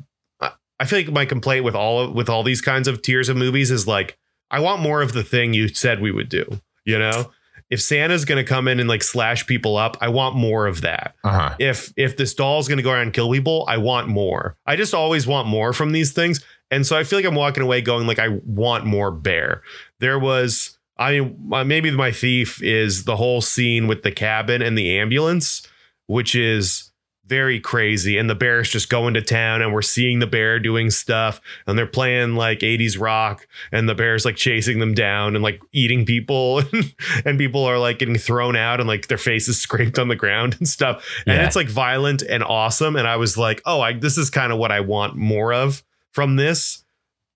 I 0.79 0.85
feel 0.85 0.99
like 0.99 1.11
my 1.11 1.25
complaint 1.25 1.63
with 1.63 1.75
all 1.75 2.11
with 2.11 2.29
all 2.29 2.43
these 2.43 2.61
kinds 2.61 2.87
of 2.87 3.01
tiers 3.01 3.29
of 3.29 3.37
movies 3.37 3.71
is 3.71 3.87
like 3.87 4.17
I 4.51 4.59
want 4.59 4.81
more 4.81 5.01
of 5.01 5.13
the 5.13 5.23
thing 5.23 5.53
you 5.53 5.67
said 5.69 6.01
we 6.01 6.11
would 6.11 6.29
do. 6.29 6.61
You 6.85 6.99
know, 6.99 7.31
if 7.69 7.81
Santa's 7.81 8.25
going 8.25 8.43
to 8.43 8.47
come 8.47 8.67
in 8.67 8.79
and 8.79 8.87
like 8.87 9.01
slash 9.01 9.47
people 9.47 9.77
up, 9.77 9.97
I 9.99 10.09
want 10.09 10.35
more 10.35 10.67
of 10.67 10.81
that. 10.81 11.15
Uh-huh. 11.23 11.55
If 11.59 11.91
if 11.95 12.17
this 12.17 12.33
doll's 12.33 12.67
going 12.67 12.77
to 12.77 12.83
go 12.83 12.91
around 12.91 13.03
and 13.03 13.13
kill 13.13 13.31
people, 13.31 13.65
I 13.67 13.77
want 13.77 14.07
more. 14.07 14.57
I 14.65 14.75
just 14.75 14.93
always 14.93 15.25
want 15.25 15.47
more 15.47 15.73
from 15.73 15.91
these 15.91 16.11
things, 16.11 16.43
and 16.69 16.85
so 16.85 16.97
I 16.97 17.03
feel 17.03 17.17
like 17.17 17.25
I'm 17.25 17.35
walking 17.35 17.63
away 17.63 17.81
going 17.81 18.05
like 18.05 18.19
I 18.19 18.39
want 18.45 18.85
more 18.85 19.11
bear. 19.11 19.63
There 19.99 20.19
was. 20.19 20.77
I 20.95 21.19
mean, 21.19 21.49
uh, 21.51 21.63
maybe 21.63 21.89
my 21.89 22.11
thief 22.11 22.61
is 22.61 23.05
the 23.05 23.15
whole 23.15 23.41
scene 23.41 23.87
with 23.87 24.03
the 24.03 24.11
cabin 24.11 24.61
and 24.61 24.77
the 24.77 24.99
ambulance, 24.99 25.67
which 26.05 26.35
is 26.35 26.91
very 27.25 27.59
crazy. 27.59 28.17
And 28.17 28.29
the 28.29 28.35
bear's 28.35 28.69
just 28.69 28.89
going 28.89 29.13
to 29.13 29.21
town, 29.21 29.61
and 29.61 29.73
we're 29.73 29.81
seeing 29.81 30.19
the 30.19 30.27
bear 30.27 30.59
doing 30.59 30.89
stuff, 30.91 31.39
and 31.65 31.77
they're 31.77 31.87
playing 31.87 32.35
like 32.35 32.59
80s 32.59 32.99
rock, 32.99 33.47
and 33.71 33.87
the 33.87 33.95
bear's 33.95 34.25
like 34.25 34.35
chasing 34.35 34.79
them 34.79 34.93
down 34.93 35.35
and 35.35 35.43
like 35.43 35.61
eating 35.71 36.05
people, 36.05 36.61
and 37.25 37.37
people 37.39 37.63
are 37.63 37.79
like 37.79 37.99
getting 37.99 38.17
thrown 38.17 38.55
out 38.55 38.79
and 38.79 38.87
like 38.87 39.07
their 39.07 39.17
faces 39.17 39.59
scraped 39.61 39.97
on 39.97 40.09
the 40.09 40.15
ground 40.15 40.55
and 40.59 40.67
stuff. 40.67 41.05
And 41.25 41.37
Yeah. 41.37 41.45
it's 41.45 41.55
like 41.55 41.69
violent 41.69 42.21
and 42.23 42.43
awesome. 42.43 42.95
And 42.95 43.07
I 43.07 43.15
was 43.15 43.37
like, 43.37 43.61
oh, 43.65 43.79
I, 43.81 43.93
this 43.93 44.17
is 44.17 44.29
kind 44.29 44.51
of 44.51 44.57
what 44.59 44.71
I 44.71 44.81
want 44.81 45.15
more 45.15 45.53
of 45.53 45.83
from 46.11 46.35
this. 46.35 46.83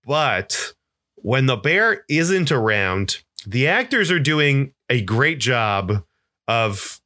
But 0.06 0.72
when 1.16 1.46
the 1.46 1.56
bear 1.56 2.04
isn't 2.08 2.52
around, 2.52 3.22
the 3.46 3.68
actors 3.68 4.10
are 4.10 4.20
doing 4.20 4.72
a 4.90 5.00
great 5.02 5.38
job 5.38 6.04
of 6.46 7.00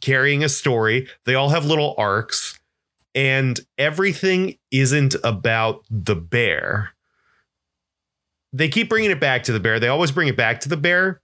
carrying 0.00 0.42
a 0.44 0.48
story. 0.48 1.08
They 1.24 1.34
all 1.34 1.50
have 1.50 1.64
little 1.66 1.94
arcs, 1.98 2.58
and 3.14 3.60
everything 3.78 4.56
isn't 4.70 5.14
about 5.22 5.84
the 5.90 6.16
bear. 6.16 6.90
They 8.52 8.68
keep 8.68 8.88
bringing 8.88 9.10
it 9.10 9.20
back 9.20 9.44
to 9.44 9.52
the 9.52 9.60
bear. 9.60 9.80
They 9.80 9.88
always 9.88 10.10
bring 10.10 10.28
it 10.28 10.36
back 10.36 10.60
to 10.60 10.68
the 10.68 10.76
bear, 10.76 11.20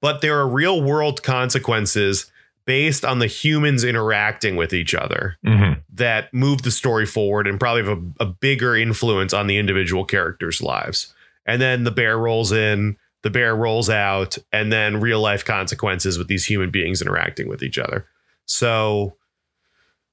but 0.00 0.20
there 0.20 0.38
are 0.38 0.48
real 0.48 0.80
world 0.82 1.22
consequences 1.22 2.30
based 2.66 3.04
on 3.04 3.18
the 3.18 3.26
humans 3.26 3.82
interacting 3.82 4.54
with 4.54 4.72
each 4.72 4.94
other 4.94 5.36
Mhm. 5.44 5.82
that 5.92 6.32
move 6.32 6.62
the 6.62 6.70
story 6.70 7.06
forward 7.06 7.48
and 7.48 7.58
probably 7.58 7.82
have 7.84 7.98
a, 7.98 8.24
a 8.24 8.26
bigger 8.26 8.76
influence 8.76 9.32
on 9.32 9.48
the 9.48 9.56
individual 9.56 10.04
characters' 10.04 10.62
lives. 10.62 11.12
And 11.46 11.60
then 11.60 11.82
the 11.82 11.90
bear 11.90 12.16
rolls 12.16 12.52
in, 12.52 12.96
the 13.22 13.30
bear 13.30 13.54
rolls 13.54 13.90
out, 13.90 14.38
and 14.52 14.72
then 14.72 15.00
real 15.00 15.20
life 15.20 15.44
consequences 15.44 16.18
with 16.18 16.28
these 16.28 16.46
human 16.46 16.70
beings 16.70 17.02
interacting 17.02 17.48
with 17.48 17.62
each 17.62 17.78
other. 17.78 18.06
So, 18.46 19.16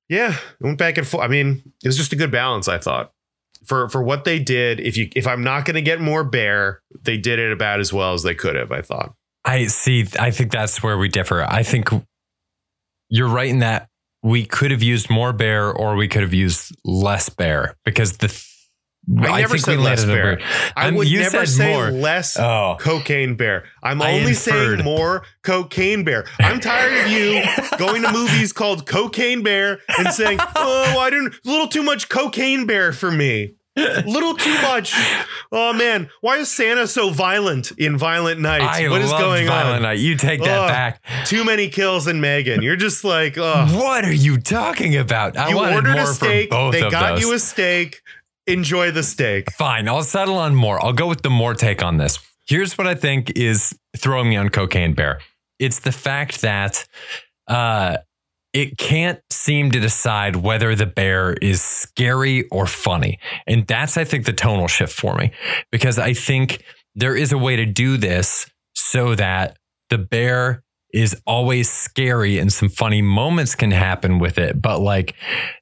yeah, 0.09 0.37
went 0.59 0.77
back 0.77 0.97
and 0.97 1.07
forth. 1.07 1.23
I 1.23 1.27
mean, 1.27 1.73
it 1.83 1.87
was 1.87 1.97
just 1.97 2.13
a 2.13 2.17
good 2.17 2.31
balance, 2.31 2.67
I 2.67 2.77
thought. 2.77 3.13
For 3.65 3.89
for 3.89 4.03
what 4.03 4.23
they 4.23 4.39
did, 4.39 4.79
if 4.79 4.95
you 4.95 5.09
if 5.15 5.27
I'm 5.27 5.43
not 5.43 5.65
going 5.65 5.75
to 5.75 5.81
get 5.81 5.99
more 5.99 6.23
bear, 6.23 6.81
they 7.01 7.17
did 7.17 7.39
it 7.39 7.51
about 7.51 7.79
as 7.79 7.91
well 7.91 8.13
as 8.13 8.23
they 8.23 8.35
could 8.35 8.55
have. 8.55 8.71
I 8.71 8.81
thought. 8.81 9.13
I 9.43 9.65
see. 9.65 10.05
I 10.19 10.31
think 10.31 10.51
that's 10.51 10.83
where 10.83 10.97
we 10.97 11.07
differ. 11.09 11.43
I 11.43 11.63
think 11.63 11.89
you're 13.09 13.29
right 13.29 13.49
in 13.49 13.59
that 13.59 13.89
we 14.21 14.45
could 14.45 14.71
have 14.71 14.83
used 14.83 15.09
more 15.09 15.33
bear 15.33 15.71
or 15.71 15.95
we 15.95 16.07
could 16.07 16.21
have 16.21 16.33
used 16.33 16.75
less 16.83 17.29
bear 17.29 17.75
because 17.83 18.17
the. 18.17 18.27
I 19.09 19.39
never 19.41 19.57
said 19.57 19.79
less 19.79 20.03
bear. 20.05 20.37
bear. 20.37 20.47
I 20.75 20.91
would 20.91 21.07
you 21.09 21.19
never 21.19 21.45
say 21.45 21.71
more. 21.73 21.91
less 21.91 22.37
Oh, 22.37 22.75
cocaine 22.79 23.35
bear. 23.35 23.63
I'm 23.81 24.01
I 24.01 24.11
only 24.11 24.29
inferred. 24.31 24.35
saying 24.79 24.83
more 24.83 25.23
cocaine 25.43 26.03
bear. 26.03 26.25
I'm 26.39 26.59
tired 26.59 27.05
of 27.05 27.11
you 27.11 27.41
going 27.77 28.01
to 28.01 28.11
movies 28.11 28.51
called 28.51 28.85
Cocaine 28.85 29.43
Bear 29.43 29.79
and 29.97 30.09
saying, 30.13 30.39
"Oh, 30.55 30.97
I 30.99 31.09
didn't 31.09 31.33
a 31.45 31.49
little 31.49 31.67
too 31.67 31.83
much 31.83 32.09
cocaine 32.09 32.65
bear 32.65 32.91
for 32.91 33.09
me." 33.09 33.53
A 33.77 34.01
little 34.07 34.33
too 34.33 34.59
much. 34.63 34.91
Oh 35.51 35.71
man, 35.71 36.09
why 36.21 36.37
is 36.37 36.49
Santa 36.51 36.87
so 36.87 37.11
violent 37.11 37.69
in 37.77 37.95
Violent 37.95 38.41
Night? 38.41 38.61
I 38.61 38.89
what 38.89 39.01
is 39.01 39.11
going 39.11 39.45
Violent 39.45 39.75
on? 39.75 39.81
Night. 39.83 39.99
You 39.99 40.15
take 40.17 40.41
that 40.43 40.61
Ugh. 40.61 40.67
back. 40.67 41.01
Too 41.27 41.45
many 41.45 41.69
kills 41.69 42.07
in 42.07 42.19
Megan. 42.19 42.63
You're 42.63 42.75
just 42.75 43.03
like, 43.03 43.37
oh. 43.37 43.67
What 43.77 44.03
are 44.03 44.11
you 44.11 44.39
talking 44.39 44.97
about? 44.97 45.37
I 45.37 45.49
You 45.49 45.57
wanted 45.57 45.75
ordered 45.75 45.93
more 45.93 46.01
a 46.05 46.07
steak. 46.07 46.49
for 46.49 46.55
both 46.55 46.73
They 46.73 46.89
got 46.89 47.11
those. 47.17 47.21
you 47.21 47.33
a 47.33 47.39
steak. 47.39 48.01
Enjoy 48.47 48.91
the 48.91 49.03
steak. 49.03 49.51
Fine, 49.51 49.87
I'll 49.87 50.03
settle 50.03 50.37
on 50.37 50.55
more. 50.55 50.83
I'll 50.83 50.93
go 50.93 51.07
with 51.07 51.21
the 51.21 51.29
more 51.29 51.53
take 51.53 51.83
on 51.83 51.97
this. 51.97 52.19
Here's 52.47 52.77
what 52.77 52.87
I 52.87 52.95
think 52.95 53.31
is 53.35 53.77
throwing 53.97 54.29
me 54.29 54.37
on 54.37 54.49
Cocaine 54.49 54.93
Bear. 54.93 55.19
It's 55.59 55.79
the 55.79 55.91
fact 55.91 56.41
that 56.41 56.87
uh, 57.47 57.97
it 58.53 58.77
can't 58.77 59.19
seem 59.29 59.71
to 59.71 59.79
decide 59.79 60.37
whether 60.37 60.75
the 60.75 60.85
bear 60.85 61.33
is 61.33 61.61
scary 61.61 62.47
or 62.49 62.65
funny. 62.65 63.19
And 63.45 63.67
that's, 63.67 63.97
I 63.97 64.03
think, 64.03 64.25
the 64.25 64.33
tonal 64.33 64.67
shift 64.67 64.93
for 64.93 65.15
me 65.15 65.31
because 65.71 65.99
I 65.99 66.13
think 66.13 66.63
there 66.95 67.15
is 67.15 67.31
a 67.31 67.37
way 67.37 67.57
to 67.57 67.65
do 67.65 67.97
this 67.97 68.49
so 68.75 69.13
that 69.15 69.57
the 69.89 69.97
bear 69.97 70.63
is 71.01 71.15
always 71.25 71.69
scary 71.69 72.39
and 72.39 72.51
some 72.51 72.69
funny 72.69 73.01
moments 73.01 73.55
can 73.55 73.71
happen 73.71 74.19
with 74.19 74.37
it. 74.37 74.61
But 74.61 74.79
like 74.79 75.15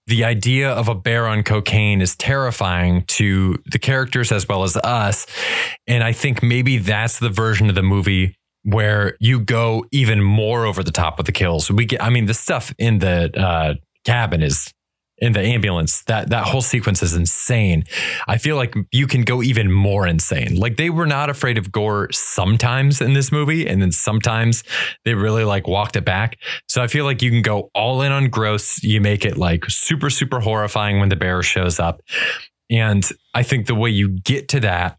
the 0.08 0.24
idea 0.24 0.72
of 0.72 0.88
a 0.88 0.96
bear 0.96 1.27
on 1.27 1.44
cocaine 1.44 2.01
is 2.01 2.15
terrifying 2.15 3.04
to 3.08 3.62
the 3.65 3.80
characters 3.80 4.32
as 4.32 4.48
well 4.48 4.63
as 4.63 4.77
us. 4.77 5.27
And 5.88 6.04
I 6.04 6.13
think 6.13 6.42
maybe 6.42 6.77
that's 6.77 7.20
the 7.20 7.30
version 7.30 7.70
of 7.70 7.75
the 7.75 7.84
movie 7.84 8.36
where 8.63 9.15
you 9.20 9.39
go 9.39 9.86
even 9.92 10.24
more 10.24 10.65
over 10.65 10.84
the 10.84 10.92
top 10.92 11.18
with 11.18 11.25
the 11.25 11.32
kills. 11.32 11.70
We 11.70 11.86
get, 11.86 12.01
I 12.01 12.10
mean, 12.10 12.25
the 12.25 12.34
stuff 12.34 12.74
in 12.80 13.00
the 13.00 13.32
uh, 13.38 13.75
cabin 14.06 14.42
is 14.42 14.74
in 15.18 15.34
the 15.34 15.40
ambulance. 15.40 16.04
That 16.04 16.30
that 16.30 16.46
whole 16.46 16.62
sequence 16.62 17.02
is 17.02 17.14
insane. 17.14 17.84
I 18.28 18.38
feel 18.38 18.56
like 18.56 18.76
you 18.92 19.08
can 19.08 19.24
go 19.24 19.42
even 19.42 19.72
more 19.72 20.08
insane. 20.08 20.56
Like 20.56 20.78
they 20.78 20.90
were 20.90 21.06
not 21.06 21.30
afraid 21.30 21.58
of 21.58 21.72
gore 21.72 22.12
sometimes 22.12 23.02
in 23.02 23.14
this 23.14 23.32
movie, 23.32 23.68
and 23.68 23.82
then 23.82 23.92
sometimes 23.92 24.64
they 25.04 25.14
really 25.14 25.44
like 25.44 25.68
walked 25.68 25.96
it 25.96 26.06
back. 26.06 26.38
So 26.68 26.82
I 26.82 26.88
feel 26.88 27.06
like 27.06 27.22
you 27.22 27.32
can 27.32 27.42
go 27.42 27.70
all 27.74 28.02
in 28.02 28.12
on 28.12 28.30
gross. 28.30 28.84
You 28.84 29.02
make 29.02 29.26
it 29.26 29.38
like 29.38 29.66
super 29.70 30.10
super 30.10 30.40
horrifying 30.40 31.00
when 31.00 31.10
the 31.10 31.16
bear 31.16 31.42
shows 31.44 31.80
up, 31.80 32.02
and 32.70 33.10
I 33.34 33.44
think 33.44 33.68
the 33.68 33.76
way 33.76 33.90
you 33.90 34.10
get 34.10 34.50
to 34.50 34.60
that 34.62 34.98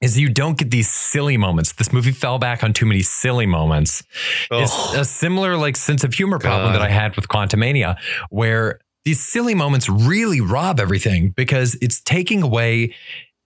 is 0.00 0.18
you 0.18 0.28
don't 0.28 0.58
get 0.58 0.70
these 0.70 0.88
silly 0.88 1.38
moments. 1.38 1.72
This 1.72 1.90
movie 1.90 2.12
fell 2.12 2.38
back 2.38 2.62
on 2.62 2.74
too 2.74 2.84
many 2.84 3.00
silly 3.00 3.46
moments. 3.46 4.02
It's 4.50 4.94
a 4.94 5.04
similar 5.04 5.56
like 5.56 5.76
sense 5.76 6.04
of 6.04 6.12
humor 6.12 6.38
problem 6.38 6.72
God. 6.72 6.80
that 6.80 6.82
I 6.82 6.90
had 6.90 7.16
with 7.16 7.28
Quantumania, 7.28 7.96
where 8.28 8.80
these 9.04 9.22
silly 9.22 9.54
moments 9.54 9.88
really 9.88 10.40
rob 10.40 10.80
everything 10.80 11.30
because 11.30 11.76
it's 11.80 12.00
taking 12.00 12.42
away 12.42 12.94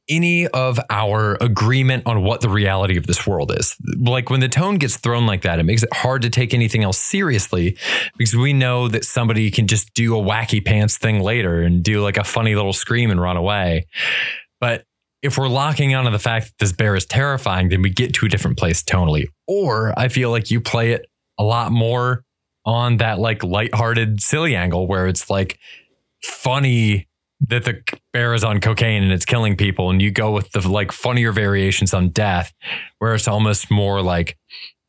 any 0.08 0.46
of 0.48 0.80
our 0.88 1.36
agreement 1.40 2.06
on 2.06 2.22
what 2.22 2.40
the 2.40 2.48
reality 2.48 2.96
of 2.96 3.06
this 3.06 3.26
world 3.26 3.52
is. 3.54 3.76
Like 3.98 4.30
when 4.30 4.40
the 4.40 4.48
tone 4.48 4.78
gets 4.78 4.96
thrown 4.96 5.26
like 5.26 5.42
that, 5.42 5.58
it 5.58 5.64
makes 5.64 5.82
it 5.82 5.92
hard 5.92 6.22
to 6.22 6.30
take 6.30 6.54
anything 6.54 6.82
else 6.82 6.98
seriously 6.98 7.76
because 8.16 8.34
we 8.34 8.52
know 8.52 8.88
that 8.88 9.04
somebody 9.04 9.50
can 9.50 9.66
just 9.66 9.92
do 9.94 10.18
a 10.18 10.22
wacky 10.22 10.64
pants 10.64 10.96
thing 10.96 11.20
later 11.20 11.60
and 11.60 11.82
do 11.82 12.02
like 12.02 12.16
a 12.16 12.24
funny 12.24 12.54
little 12.54 12.72
scream 12.72 13.10
and 13.10 13.20
run 13.20 13.36
away. 13.36 13.86
But 14.60 14.84
if 15.22 15.36
we're 15.36 15.48
locking 15.48 15.94
onto 15.94 16.10
the 16.10 16.18
fact 16.18 16.46
that 16.46 16.58
this 16.58 16.72
bear 16.72 16.94
is 16.94 17.04
terrifying, 17.04 17.68
then 17.68 17.82
we 17.82 17.90
get 17.90 18.14
to 18.14 18.26
a 18.26 18.28
different 18.28 18.56
place 18.56 18.82
tonally. 18.82 19.26
Or 19.46 19.92
I 19.98 20.08
feel 20.08 20.30
like 20.30 20.50
you 20.50 20.60
play 20.60 20.92
it 20.92 21.06
a 21.38 21.42
lot 21.44 21.70
more 21.70 22.24
on 22.68 22.98
that 22.98 23.18
like 23.18 23.42
lighthearted, 23.42 24.20
silly 24.20 24.54
angle 24.54 24.86
where 24.86 25.06
it's 25.06 25.30
like 25.30 25.58
funny 26.22 27.08
that 27.40 27.64
the 27.64 27.80
bear 28.12 28.34
is 28.34 28.44
on 28.44 28.60
cocaine 28.60 29.02
and 29.02 29.10
it's 29.10 29.24
killing 29.24 29.56
people, 29.56 29.90
and 29.90 30.02
you 30.02 30.10
go 30.10 30.30
with 30.32 30.50
the 30.50 30.68
like 30.68 30.92
funnier 30.92 31.32
variations 31.32 31.94
on 31.94 32.10
death, 32.10 32.52
where 32.98 33.14
it's 33.14 33.26
almost 33.26 33.70
more 33.70 34.02
like 34.02 34.36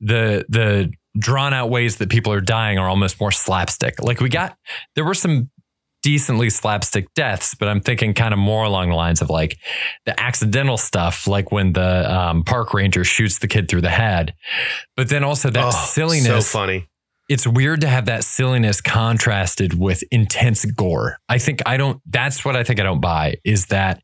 the 0.01 0.45
the 0.49 0.91
drawn 1.17 1.53
out 1.53 1.69
ways 1.69 1.97
that 1.97 2.09
people 2.09 2.33
are 2.33 2.41
dying 2.41 2.77
are 2.77 2.89
almost 2.89 3.19
more 3.19 3.31
slapstick. 3.31 4.01
Like 4.01 4.19
we 4.19 4.27
got 4.27 4.57
there 4.95 5.05
were 5.05 5.13
some 5.13 5.49
decently 6.01 6.49
slapstick 6.49 7.13
deaths, 7.13 7.55
but 7.55 7.67
I'm 7.69 7.81
thinking 7.81 8.13
kind 8.13 8.33
of 8.33 8.39
more 8.39 8.63
along 8.65 8.89
the 8.89 8.95
lines 8.95 9.21
of 9.21 9.29
like 9.29 9.57
the 10.05 10.19
accidental 10.19 10.77
stuff, 10.77 11.27
like 11.27 11.51
when 11.51 11.73
the 11.73 12.13
um, 12.13 12.43
park 12.43 12.73
ranger 12.73 13.03
shoots 13.05 13.39
the 13.39 13.47
kid 13.47 13.69
through 13.69 13.81
the 13.81 13.89
head. 13.89 14.33
But 14.97 15.07
then 15.09 15.23
also 15.23 15.49
that 15.49 15.65
Oh, 15.67 15.71
silliness. 15.71 16.47
So 16.47 16.59
funny. 16.59 16.88
It's 17.29 17.45
weird 17.45 17.81
to 17.81 17.87
have 17.87 18.05
that 18.05 18.23
silliness 18.23 18.81
contrasted 18.81 19.79
with 19.79 20.03
intense 20.11 20.65
gore. 20.65 21.17
I 21.29 21.37
think 21.37 21.61
I 21.65 21.77
don't, 21.77 22.01
that's 22.07 22.43
what 22.43 22.55
I 22.55 22.63
think 22.63 22.79
I 22.79 22.83
don't 22.83 23.01
buy 23.01 23.35
is 23.45 23.67
that 23.67 24.01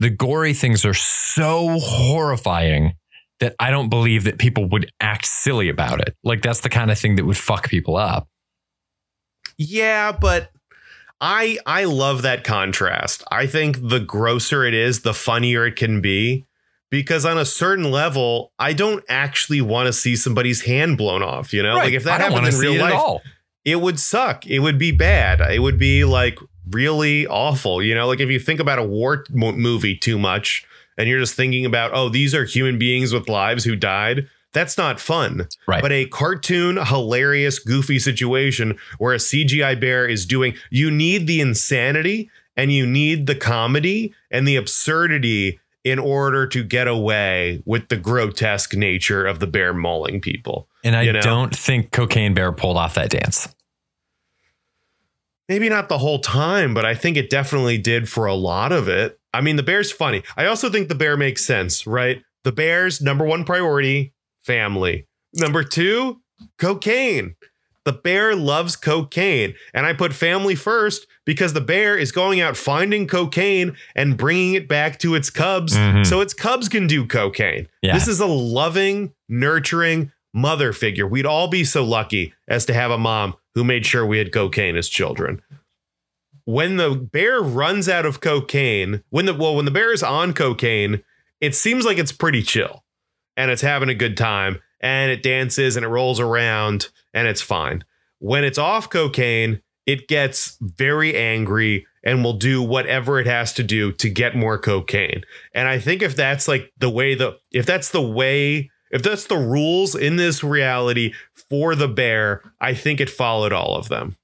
the 0.00 0.10
gory 0.10 0.52
things 0.52 0.84
are 0.84 0.94
so 0.94 1.78
horrifying 1.80 2.92
that 3.40 3.54
I 3.58 3.70
don't 3.70 3.88
believe 3.88 4.24
that 4.24 4.38
people 4.38 4.66
would 4.66 4.90
act 5.00 5.24
silly 5.24 5.68
about 5.68 6.00
it. 6.00 6.14
Like 6.22 6.42
that's 6.42 6.60
the 6.60 6.68
kind 6.68 6.90
of 6.90 6.98
thing 6.98 7.16
that 7.16 7.24
would 7.24 7.38
fuck 7.38 7.68
people 7.68 7.96
up. 7.96 8.28
Yeah, 9.56 10.12
but 10.12 10.50
I 11.20 11.58
I 11.66 11.84
love 11.84 12.22
that 12.22 12.44
contrast. 12.44 13.24
I 13.30 13.46
think 13.46 13.88
the 13.88 14.00
grosser 14.00 14.64
it 14.64 14.74
is, 14.74 15.00
the 15.00 15.14
funnier 15.14 15.66
it 15.66 15.76
can 15.76 16.00
be. 16.00 16.44
Because 16.90 17.26
on 17.26 17.36
a 17.36 17.44
certain 17.44 17.90
level, 17.90 18.52
I 18.58 18.72
don't 18.72 19.04
actually 19.08 19.60
want 19.60 19.86
to 19.86 19.92
see 19.92 20.16
somebody's 20.16 20.62
hand 20.62 20.96
blown 20.96 21.22
off. 21.22 21.52
You 21.52 21.62
know, 21.62 21.74
like 21.74 21.92
if 21.92 22.04
that 22.04 22.20
happened 22.20 22.46
in 22.46 22.58
real 22.58 22.74
it 22.74 22.80
life, 22.80 22.94
at 22.94 22.98
all. 22.98 23.22
it 23.64 23.76
would 23.80 24.00
suck. 24.00 24.46
It 24.46 24.60
would 24.60 24.78
be 24.78 24.90
bad. 24.92 25.40
It 25.40 25.58
would 25.60 25.78
be 25.78 26.04
like 26.04 26.38
really 26.70 27.26
awful. 27.26 27.82
You 27.82 27.94
know, 27.94 28.06
like 28.06 28.20
if 28.20 28.30
you 28.30 28.40
think 28.40 28.60
about 28.60 28.78
a 28.78 28.82
war 28.84 29.24
mo- 29.30 29.52
movie 29.52 29.96
too 29.96 30.18
much 30.18 30.64
and 30.96 31.08
you're 31.08 31.20
just 31.20 31.34
thinking 31.34 31.66
about, 31.66 31.90
oh, 31.92 32.08
these 32.08 32.34
are 32.34 32.44
human 32.44 32.78
beings 32.78 33.12
with 33.12 33.28
lives 33.28 33.64
who 33.64 33.76
died, 33.76 34.26
that's 34.52 34.78
not 34.78 34.98
fun. 34.98 35.46
Right. 35.66 35.82
But 35.82 35.92
a 35.92 36.06
cartoon, 36.06 36.78
hilarious, 36.82 37.58
goofy 37.58 37.98
situation 37.98 38.78
where 38.96 39.12
a 39.12 39.18
CGI 39.18 39.78
bear 39.78 40.06
is 40.06 40.24
doing, 40.24 40.54
you 40.70 40.90
need 40.90 41.26
the 41.26 41.40
insanity 41.40 42.30
and 42.56 42.72
you 42.72 42.86
need 42.86 43.26
the 43.26 43.34
comedy 43.34 44.14
and 44.30 44.48
the 44.48 44.56
absurdity 44.56 45.60
in 45.90 45.98
order 45.98 46.46
to 46.46 46.62
get 46.64 46.88
away 46.88 47.62
with 47.64 47.88
the 47.88 47.96
grotesque 47.96 48.74
nature 48.74 49.26
of 49.26 49.40
the 49.40 49.46
bear 49.46 49.72
mauling 49.72 50.20
people. 50.20 50.68
And 50.84 50.94
I 50.96 51.02
you 51.02 51.12
know? 51.12 51.20
don't 51.20 51.54
think 51.54 51.90
Cocaine 51.90 52.34
Bear 52.34 52.52
pulled 52.52 52.76
off 52.76 52.94
that 52.94 53.10
dance. 53.10 53.48
maybe 55.48 55.68
not 55.68 55.88
the 55.88 55.98
whole 55.98 56.18
time, 56.18 56.74
but 56.74 56.84
I 56.84 56.94
think 56.94 57.16
it 57.16 57.30
definitely 57.30 57.78
did 57.78 58.08
for 58.08 58.26
a 58.26 58.34
lot 58.34 58.70
of 58.72 58.88
it. 58.88 59.18
I 59.32 59.40
mean, 59.40 59.56
the 59.56 59.62
bear's 59.62 59.90
funny. 59.92 60.22
I 60.36 60.46
also 60.46 60.70
think 60.70 60.88
the 60.88 60.94
bear 60.94 61.16
makes 61.16 61.44
sense, 61.44 61.86
right? 61.86 62.22
The 62.44 62.52
bear's 62.52 63.00
number 63.00 63.24
one 63.24 63.44
priority, 63.44 64.12
family. 64.42 65.06
Number 65.34 65.62
two, 65.64 66.20
cocaine. 66.58 67.34
The 67.88 67.92
bear 67.94 68.36
loves 68.36 68.76
cocaine. 68.76 69.54
And 69.72 69.86
I 69.86 69.94
put 69.94 70.12
family 70.12 70.54
first 70.54 71.06
because 71.24 71.54
the 71.54 71.62
bear 71.62 71.96
is 71.96 72.12
going 72.12 72.38
out 72.38 72.54
finding 72.54 73.06
cocaine 73.06 73.74
and 73.96 74.14
bringing 74.14 74.52
it 74.52 74.68
back 74.68 74.98
to 74.98 75.14
its 75.14 75.30
cubs 75.30 75.74
Mhm. 75.74 76.04
so 76.06 76.20
its 76.20 76.34
cubs 76.34 76.68
can 76.68 76.86
do 76.86 77.06
cocaine. 77.06 77.66
Yeah. 77.80 77.94
This 77.94 78.06
is 78.06 78.20
a 78.20 78.26
loving, 78.26 79.14
nurturing 79.26 80.12
mother 80.34 80.74
figure. 80.74 81.06
We'd 81.06 81.24
all 81.24 81.48
be 81.48 81.64
so 81.64 81.82
lucky 81.82 82.34
as 82.46 82.66
to 82.66 82.74
have 82.74 82.90
a 82.90 82.98
mom 82.98 83.36
who 83.54 83.64
made 83.64 83.86
sure 83.86 84.04
we 84.04 84.18
had 84.18 84.32
cocaine 84.32 84.76
as 84.76 84.86
children. 84.90 85.40
When 86.44 86.76
the 86.76 86.90
bear 86.90 87.40
runs 87.40 87.88
out 87.88 88.04
of 88.04 88.20
cocaine, 88.20 89.02
when 89.08 89.24
the 89.24 89.32
well, 89.32 89.56
when 89.56 89.64
the 89.64 89.70
bear 89.70 89.94
is 89.94 90.02
on 90.02 90.34
cocaine, 90.34 91.02
it 91.40 91.54
seems 91.54 91.86
like 91.86 91.96
it's 91.96 92.12
pretty 92.12 92.42
chill 92.42 92.84
and 93.34 93.50
it's 93.50 93.62
having 93.62 93.88
a 93.88 93.94
good 93.94 94.16
time 94.18 94.60
and 94.80 95.10
it 95.10 95.22
dances 95.22 95.74
and 95.76 95.84
it 95.84 95.88
rolls 95.88 96.20
around 96.20 96.88
and 97.18 97.26
it's 97.26 97.42
fine. 97.42 97.82
When 98.20 98.44
it's 98.44 98.58
off 98.58 98.88
cocaine, 98.88 99.60
it 99.86 100.06
gets 100.06 100.56
very 100.60 101.16
angry 101.16 101.84
and 102.04 102.22
will 102.22 102.34
do 102.34 102.62
whatever 102.62 103.18
it 103.18 103.26
has 103.26 103.52
to 103.54 103.64
do 103.64 103.90
to 103.94 104.08
get 104.08 104.36
more 104.36 104.56
cocaine. 104.56 105.24
And 105.52 105.66
I 105.66 105.80
think 105.80 106.00
if 106.00 106.14
that's 106.14 106.46
like 106.46 106.72
the 106.78 106.88
way 106.88 107.16
the 107.16 107.38
if 107.50 107.66
that's 107.66 107.90
the 107.90 108.02
way 108.02 108.70
if 108.92 109.02
that's 109.02 109.26
the 109.26 109.36
rules 109.36 109.96
in 109.96 110.14
this 110.14 110.44
reality 110.44 111.12
for 111.50 111.74
the 111.74 111.88
bear, 111.88 112.40
I 112.60 112.72
think 112.72 113.00
it 113.00 113.10
followed 113.10 113.52
all 113.52 113.74
of 113.74 113.88
them. 113.88 114.16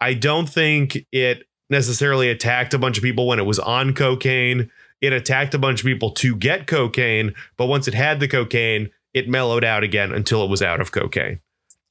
I 0.00 0.14
don't 0.14 0.48
think 0.48 1.06
it 1.12 1.44
necessarily 1.70 2.30
attacked 2.30 2.74
a 2.74 2.78
bunch 2.78 2.98
of 2.98 3.04
people 3.04 3.28
when 3.28 3.38
it 3.38 3.46
was 3.46 3.60
on 3.60 3.94
cocaine. 3.94 4.70
It 5.00 5.12
attacked 5.12 5.54
a 5.54 5.58
bunch 5.58 5.80
of 5.80 5.86
people 5.86 6.10
to 6.12 6.34
get 6.34 6.66
cocaine, 6.66 7.34
but 7.56 7.66
once 7.66 7.86
it 7.86 7.94
had 7.94 8.18
the 8.18 8.26
cocaine, 8.28 8.90
it 9.14 9.28
mellowed 9.28 9.64
out 9.64 9.84
again 9.84 10.12
until 10.12 10.44
it 10.44 10.50
was 10.50 10.62
out 10.62 10.80
of 10.80 10.90
cocaine. 10.90 11.40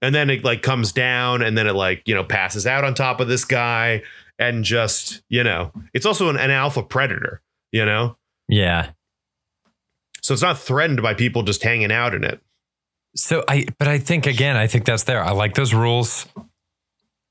And 0.01 0.13
then 0.13 0.29
it 0.29 0.43
like 0.43 0.61
comes 0.61 0.91
down 0.91 1.41
and 1.41 1.57
then 1.57 1.67
it 1.67 1.73
like, 1.73 2.03
you 2.05 2.13
know, 2.13 2.23
passes 2.23 2.67
out 2.67 2.83
on 2.83 2.93
top 2.93 3.19
of 3.19 3.27
this 3.27 3.45
guy 3.45 4.03
and 4.37 4.63
just, 4.63 5.23
you 5.29 5.43
know, 5.43 5.71
it's 5.93 6.05
also 6.05 6.29
an, 6.29 6.37
an 6.37 6.51
alpha 6.51 6.83
predator, 6.83 7.41
you 7.71 7.83
know? 7.83 8.15
Yeah. 8.47 8.91
So 10.21 10.33
it's 10.33 10.43
not 10.43 10.59
threatened 10.59 11.01
by 11.01 11.13
people 11.13 11.41
just 11.43 11.63
hanging 11.63 11.91
out 11.91 12.13
in 12.13 12.23
it. 12.23 12.41
So 13.15 13.43
I, 13.47 13.65
but 13.79 13.87
I 13.87 13.97
think 13.97 14.27
again, 14.27 14.55
I 14.55 14.67
think 14.67 14.85
that's 14.85 15.03
there. 15.03 15.23
I 15.23 15.31
like 15.31 15.55
those 15.55 15.73
rules. 15.73 16.27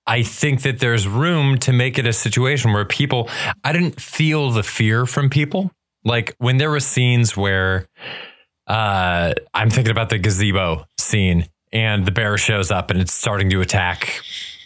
I 0.09 0.23
think 0.23 0.63
that 0.63 0.81
there's 0.81 1.07
room 1.07 1.59
to 1.59 1.73
make 1.73 1.99
it 1.99 2.07
a 2.07 2.13
situation 2.13 2.73
where 2.73 2.85
people, 2.85 3.29
I 3.63 3.73
didn't 3.73 4.01
feel 4.01 4.51
the 4.51 4.63
fear 4.63 5.07
from 5.07 5.31
people. 5.31 5.71
Like 6.05 6.35
when 6.39 6.57
there 6.57 6.71
were 6.71 6.81
scenes 6.81 7.37
where, 7.37 7.87
uh, 8.67 9.35
I'm 9.55 9.71
thinking 9.71 9.93
about 9.93 10.09
the 10.09 10.19
gazebo 10.19 10.87
scene 10.99 11.47
and 11.73 12.07
the 12.07 12.13
bear 12.13 12.39
shows 12.39 12.71
up 12.71 12.91
and 12.91 13.01
it's 13.01 13.13
starting 13.13 13.51
to 13.51 13.61
attack 13.61 14.21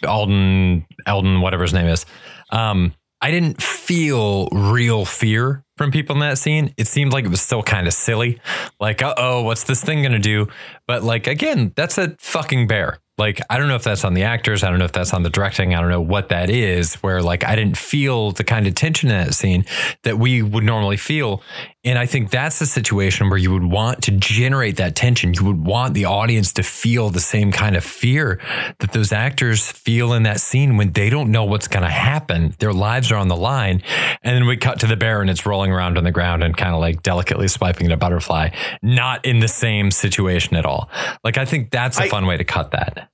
Alden, 0.07 0.85
Eldon, 1.05 1.41
whatever 1.41 1.63
his 1.63 1.73
name 1.73 1.87
is. 1.87 2.05
Um, 2.51 2.93
I 3.21 3.29
didn't 3.29 3.61
feel 3.61 4.47
real 4.51 5.05
fear 5.05 5.63
from 5.77 5.91
people 5.91 6.15
in 6.15 6.21
that 6.21 6.39
scene. 6.39 6.73
It 6.77 6.87
seemed 6.87 7.13
like 7.13 7.23
it 7.23 7.29
was 7.29 7.41
still 7.41 7.61
kind 7.61 7.85
of 7.85 7.93
silly. 7.93 8.39
Like, 8.79 9.03
uh 9.03 9.13
oh, 9.15 9.43
what's 9.43 9.63
this 9.63 9.83
thing 9.83 10.01
going 10.01 10.11
to 10.13 10.19
do? 10.19 10.47
But 10.87 11.03
like, 11.03 11.27
again, 11.27 11.71
that's 11.75 11.99
a 11.99 12.15
fucking 12.19 12.65
bear. 12.65 12.97
Like, 13.19 13.39
I 13.51 13.59
don't 13.59 13.67
know 13.67 13.75
if 13.75 13.83
that's 13.83 14.03
on 14.03 14.15
the 14.15 14.23
actors. 14.23 14.63
I 14.63 14.71
don't 14.71 14.79
know 14.79 14.85
if 14.85 14.91
that's 14.91 15.13
on 15.13 15.21
the 15.21 15.29
directing. 15.29 15.75
I 15.75 15.81
don't 15.81 15.91
know 15.91 16.01
what 16.01 16.29
that 16.29 16.49
is, 16.49 16.95
where 16.95 17.21
like 17.21 17.43
I 17.43 17.55
didn't 17.55 17.77
feel 17.77 18.31
the 18.31 18.43
kind 18.43 18.65
of 18.65 18.73
tension 18.73 19.11
in 19.11 19.17
that 19.17 19.35
scene 19.35 19.65
that 20.01 20.17
we 20.17 20.41
would 20.41 20.63
normally 20.63 20.97
feel. 20.97 21.43
And 21.83 21.97
I 21.97 22.05
think 22.05 22.29
that's 22.29 22.59
the 22.59 22.67
situation 22.67 23.29
where 23.29 23.39
you 23.39 23.51
would 23.51 23.63
want 23.63 24.03
to 24.03 24.11
generate 24.11 24.77
that 24.77 24.95
tension. 24.95 25.33
You 25.33 25.45
would 25.45 25.65
want 25.65 25.95
the 25.95 26.05
audience 26.05 26.53
to 26.53 26.63
feel 26.63 27.09
the 27.09 27.19
same 27.19 27.51
kind 27.51 27.75
of 27.75 27.83
fear 27.83 28.39
that 28.79 28.93
those 28.93 29.11
actors 29.11 29.71
feel 29.71 30.13
in 30.13 30.21
that 30.23 30.39
scene 30.41 30.77
when 30.77 30.91
they 30.91 31.09
don't 31.09 31.31
know 31.31 31.43
what's 31.43 31.67
going 31.67 31.81
to 31.81 31.89
happen. 31.89 32.53
Their 32.59 32.71
lives 32.71 33.11
are 33.11 33.15
on 33.15 33.29
the 33.29 33.35
line. 33.35 33.81
And 34.21 34.35
then 34.35 34.45
we 34.45 34.57
cut 34.57 34.79
to 34.81 34.87
the 34.87 34.95
bear 34.95 35.21
and 35.21 35.29
it's 35.29 35.43
rolling 35.43 35.71
around 35.71 35.97
on 35.97 36.03
the 36.03 36.11
ground 36.11 36.43
and 36.43 36.55
kind 36.55 36.75
of 36.75 36.79
like 36.79 37.01
delicately 37.01 37.47
swiping 37.47 37.87
at 37.87 37.93
a 37.93 37.97
butterfly, 37.97 38.49
not 38.83 39.25
in 39.25 39.39
the 39.39 39.47
same 39.47 39.89
situation 39.89 40.55
at 40.55 40.67
all. 40.67 40.87
Like, 41.23 41.39
I 41.39 41.45
think 41.45 41.71
that's 41.71 41.99
a 41.99 42.03
I- 42.03 42.09
fun 42.09 42.27
way 42.27 42.37
to 42.37 42.43
cut 42.43 42.71
that. 42.71 43.09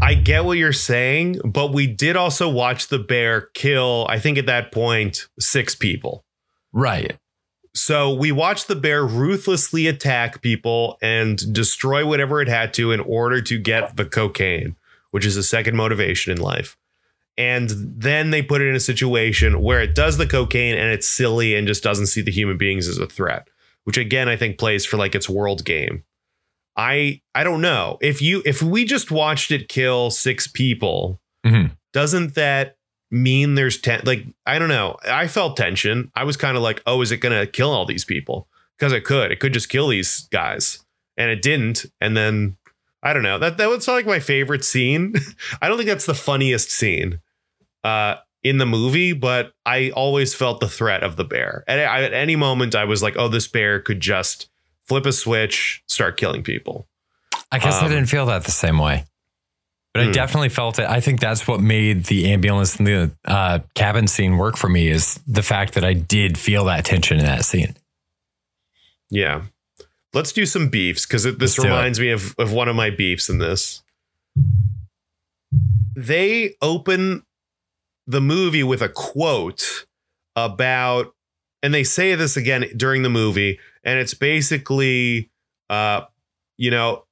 I 0.00 0.14
get 0.14 0.44
what 0.44 0.58
you're 0.58 0.74
saying, 0.74 1.40
but 1.44 1.72
we 1.72 1.86
did 1.86 2.16
also 2.16 2.50
watch 2.50 2.88
the 2.88 2.98
bear 2.98 3.48
kill, 3.54 4.06
I 4.10 4.18
think 4.18 4.36
at 4.36 4.44
that 4.46 4.70
point, 4.70 5.26
six 5.38 5.74
people. 5.74 6.24
Right. 6.72 7.16
So 7.76 8.12
we 8.14 8.32
watched 8.32 8.68
the 8.68 8.74
bear 8.74 9.04
ruthlessly 9.04 9.86
attack 9.86 10.40
people 10.40 10.96
and 11.02 11.52
destroy 11.52 12.06
whatever 12.06 12.40
it 12.40 12.48
had 12.48 12.72
to 12.74 12.90
in 12.90 13.00
order 13.00 13.42
to 13.42 13.58
get 13.58 13.96
the 13.96 14.06
cocaine, 14.06 14.76
which 15.10 15.26
is 15.26 15.36
a 15.36 15.42
second 15.42 15.76
motivation 15.76 16.32
in 16.32 16.38
life. 16.40 16.76
And 17.36 17.68
then 17.70 18.30
they 18.30 18.40
put 18.40 18.62
it 18.62 18.68
in 18.68 18.74
a 18.74 18.80
situation 18.80 19.60
where 19.60 19.82
it 19.82 19.94
does 19.94 20.16
the 20.16 20.26
cocaine 20.26 20.74
and 20.74 20.90
it's 20.90 21.06
silly 21.06 21.54
and 21.54 21.68
just 21.68 21.82
doesn't 21.82 22.06
see 22.06 22.22
the 22.22 22.30
human 22.32 22.56
beings 22.56 22.88
as 22.88 22.96
a 22.96 23.06
threat, 23.06 23.46
which 23.84 23.98
again 23.98 24.26
I 24.26 24.36
think 24.36 24.56
plays 24.58 24.86
for 24.86 24.96
like 24.96 25.14
its 25.14 25.28
world 25.28 25.64
game. 25.66 26.02
I 26.78 27.20
I 27.34 27.44
don't 27.44 27.60
know. 27.60 27.98
If 28.00 28.22
you 28.22 28.42
if 28.46 28.62
we 28.62 28.86
just 28.86 29.10
watched 29.10 29.50
it 29.50 29.68
kill 29.68 30.10
six 30.10 30.46
people, 30.46 31.20
Mhm. 31.44 31.72
doesn't 31.92 32.34
that 32.36 32.76
mean 33.16 33.54
there's 33.54 33.80
ten 33.80 34.02
like 34.04 34.24
I 34.46 34.58
don't 34.58 34.68
know. 34.68 34.96
I 35.08 35.26
felt 35.26 35.56
tension. 35.56 36.10
I 36.14 36.24
was 36.24 36.36
kind 36.36 36.56
of 36.56 36.62
like, 36.62 36.82
"Oh, 36.86 37.00
is 37.02 37.10
it 37.12 37.18
going 37.18 37.38
to 37.38 37.46
kill 37.50 37.70
all 37.70 37.86
these 37.86 38.04
people?" 38.04 38.48
Because 38.78 38.92
it 38.92 39.04
could. 39.04 39.32
It 39.32 39.40
could 39.40 39.52
just 39.54 39.68
kill 39.68 39.88
these 39.88 40.28
guys. 40.30 40.84
And 41.16 41.30
it 41.30 41.40
didn't. 41.42 41.86
And 42.00 42.16
then 42.16 42.56
I 43.02 43.12
don't 43.12 43.22
know. 43.22 43.38
That 43.38 43.56
that 43.58 43.68
was 43.68 43.88
like 43.88 44.06
my 44.06 44.18
favorite 44.20 44.64
scene. 44.64 45.14
I 45.62 45.68
don't 45.68 45.76
think 45.78 45.88
that's 45.88 46.06
the 46.06 46.14
funniest 46.14 46.70
scene 46.70 47.20
uh 47.84 48.16
in 48.42 48.58
the 48.58 48.66
movie, 48.66 49.12
but 49.12 49.52
I 49.64 49.90
always 49.90 50.32
felt 50.34 50.60
the 50.60 50.68
threat 50.68 51.02
of 51.02 51.16
the 51.16 51.24
bear. 51.24 51.64
At, 51.66 51.80
I, 51.80 52.04
at 52.04 52.12
any 52.12 52.36
moment 52.36 52.74
I 52.76 52.84
was 52.84 53.02
like, 53.02 53.16
"Oh, 53.16 53.28
this 53.28 53.48
bear 53.48 53.80
could 53.80 54.00
just 54.00 54.48
flip 54.86 55.06
a 55.06 55.12
switch, 55.12 55.82
start 55.86 56.16
killing 56.16 56.42
people." 56.44 56.86
I 57.50 57.58
guess 57.58 57.80
I 57.80 57.86
Um, 57.86 57.90
didn't 57.92 58.06
feel 58.08 58.26
that 58.26 58.44
the 58.44 58.50
same 58.50 58.78
way. 58.78 59.04
But 59.96 60.02
I 60.02 60.06
Hmm. 60.08 60.12
definitely 60.12 60.48
felt 60.50 60.78
it. 60.78 60.84
I 60.86 61.00
think 61.00 61.20
that's 61.20 61.48
what 61.48 61.58
made 61.62 62.04
the 62.04 62.30
ambulance 62.30 62.76
and 62.76 62.86
the 62.86 63.10
uh, 63.24 63.60
cabin 63.74 64.06
scene 64.06 64.36
work 64.36 64.58
for 64.58 64.68
me 64.68 64.88
is 64.88 65.18
the 65.26 65.42
fact 65.42 65.72
that 65.72 65.84
I 65.84 65.94
did 65.94 66.36
feel 66.36 66.66
that 66.66 66.84
tension 66.84 67.18
in 67.18 67.24
that 67.24 67.46
scene. 67.46 67.74
Yeah. 69.10 69.42
Let's 70.12 70.32
do 70.32 70.44
some 70.44 70.68
beefs 70.68 71.06
because 71.06 71.24
this 71.24 71.38
Let's 71.38 71.58
reminds 71.64 71.98
me 71.98 72.10
of, 72.10 72.34
of 72.38 72.52
one 72.52 72.68
of 72.68 72.76
my 72.76 72.90
beefs 72.90 73.30
in 73.30 73.38
this. 73.38 73.82
They 75.94 76.56
open 76.60 77.22
the 78.06 78.20
movie 78.20 78.62
with 78.62 78.82
a 78.82 78.88
quote 78.90 79.86
about, 80.34 81.14
and 81.62 81.72
they 81.72 81.84
say 81.84 82.14
this 82.14 82.36
again 82.36 82.66
during 82.76 83.02
the 83.02 83.08
movie, 83.08 83.58
and 83.82 83.98
it's 83.98 84.12
basically, 84.12 85.30
uh, 85.70 86.02
you 86.58 86.70
know, 86.70 87.05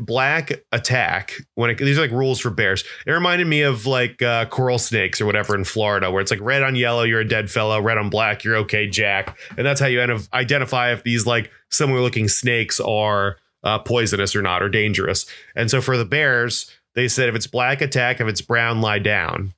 black 0.00 0.52
attack 0.70 1.32
when 1.54 1.70
it, 1.70 1.78
these 1.78 1.98
are 1.98 2.02
like 2.02 2.10
rules 2.12 2.38
for 2.40 2.50
bears. 2.50 2.84
It 3.06 3.10
reminded 3.10 3.46
me 3.48 3.62
of 3.62 3.84
like 3.86 4.22
uh, 4.22 4.44
coral 4.46 4.78
snakes 4.78 5.20
or 5.20 5.26
whatever 5.26 5.54
in 5.54 5.64
Florida, 5.64 6.10
where 6.10 6.20
it's 6.22 6.30
like 6.30 6.40
red 6.40 6.62
on 6.62 6.76
yellow, 6.76 7.02
you're 7.02 7.20
a 7.20 7.28
dead 7.28 7.50
fellow, 7.50 7.80
red 7.80 7.98
on 7.98 8.08
black, 8.10 8.44
you're 8.44 8.56
okay, 8.58 8.86
Jack, 8.88 9.36
and 9.56 9.66
that's 9.66 9.80
how 9.80 9.86
you 9.86 9.98
kind 9.98 10.10
of 10.12 10.28
identify 10.32 10.92
if 10.92 11.02
these 11.02 11.26
like 11.26 11.50
similar 11.70 12.00
looking 12.00 12.28
snakes 12.28 12.78
are 12.80 13.36
uh, 13.64 13.78
poisonous 13.80 14.36
or 14.36 14.42
not 14.42 14.62
or 14.62 14.68
dangerous. 14.68 15.26
And 15.56 15.70
so 15.70 15.80
for 15.80 15.96
the 15.96 16.04
bears, 16.04 16.70
they 16.94 17.08
said 17.08 17.28
if 17.28 17.34
it's 17.34 17.46
black 17.46 17.80
attack, 17.80 18.20
if 18.20 18.28
it's 18.28 18.40
brown 18.40 18.80
lie 18.80 18.98
down, 19.00 19.54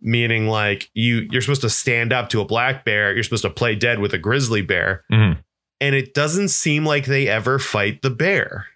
meaning 0.00 0.48
like 0.48 0.90
you 0.94 1.28
you're 1.30 1.40
supposed 1.42 1.60
to 1.62 1.70
stand 1.70 2.12
up 2.12 2.28
to 2.30 2.40
a 2.40 2.44
black 2.44 2.84
bear, 2.84 3.14
you're 3.14 3.22
supposed 3.22 3.42
to 3.44 3.50
play 3.50 3.74
dead 3.74 4.00
with 4.00 4.12
a 4.12 4.18
grizzly 4.18 4.60
bear, 4.62 5.04
Mhm. 5.12 5.38
and 5.80 5.94
it 5.94 6.12
doesn't 6.12 6.48
seem 6.48 6.84
like 6.84 7.06
they 7.06 7.28
ever 7.28 7.58
fight 7.58 8.02
the 8.02 8.10
bear. 8.10 8.66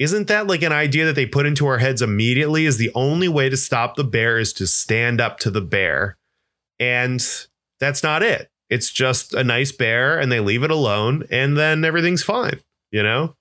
Isn't 0.00 0.28
that 0.28 0.46
like 0.46 0.62
an 0.62 0.72
idea 0.72 1.04
that 1.04 1.14
they 1.14 1.26
put 1.26 1.44
into 1.44 1.66
our 1.66 1.76
heads 1.78 2.00
immediately? 2.00 2.64
Is 2.64 2.78
the 2.78 2.90
only 2.94 3.28
way 3.28 3.50
to 3.50 3.56
stop 3.56 3.96
the 3.96 4.02
bear 4.04 4.38
is 4.38 4.52
to 4.54 4.66
stand 4.66 5.20
up 5.20 5.38
to 5.40 5.50
the 5.50 5.60
bear. 5.60 6.16
And 6.78 7.22
that's 7.78 8.02
not 8.02 8.22
it. 8.22 8.50
It's 8.70 8.90
just 8.90 9.34
a 9.34 9.44
nice 9.44 9.72
bear 9.72 10.18
and 10.18 10.32
they 10.32 10.40
leave 10.40 10.62
it 10.62 10.70
alone 10.70 11.24
and 11.30 11.56
then 11.58 11.84
everything's 11.84 12.22
fine, 12.22 12.60
you 12.90 13.02
know? 13.02 13.34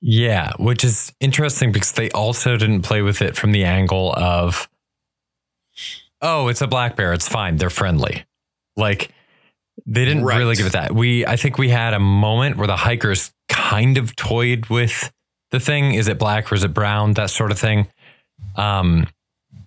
Yeah, 0.00 0.52
which 0.58 0.84
is 0.84 1.12
interesting 1.20 1.70
because 1.70 1.92
they 1.92 2.08
also 2.12 2.56
didn't 2.56 2.80
play 2.82 3.02
with 3.02 3.20
it 3.20 3.36
from 3.36 3.52
the 3.52 3.64
angle 3.64 4.14
of, 4.16 4.70
oh, 6.22 6.48
it's 6.48 6.62
a 6.62 6.66
black 6.66 6.96
bear. 6.96 7.12
It's 7.12 7.28
fine. 7.28 7.56
They're 7.56 7.68
friendly. 7.68 8.24
Like 8.74 9.10
they 9.84 10.06
didn't 10.06 10.24
Right. 10.24 10.38
really 10.38 10.56
give 10.56 10.66
it 10.66 10.72
that. 10.72 10.94
We, 10.94 11.26
I 11.26 11.36
think 11.36 11.58
we 11.58 11.68
had 11.68 11.92
a 11.92 12.00
moment 12.00 12.56
where 12.56 12.66
the 12.66 12.76
hikers 12.76 13.32
kind 13.50 13.98
of 13.98 14.16
toyed 14.16 14.66
with 14.66 15.12
the 15.50 15.60
thing. 15.60 15.94
Is 15.94 16.08
it 16.08 16.18
black 16.18 16.50
or 16.50 16.54
is 16.54 16.64
it 16.64 16.72
brown? 16.74 17.14
That 17.14 17.30
sort 17.30 17.50
of 17.50 17.58
thing. 17.58 17.88
Um, 18.56 19.06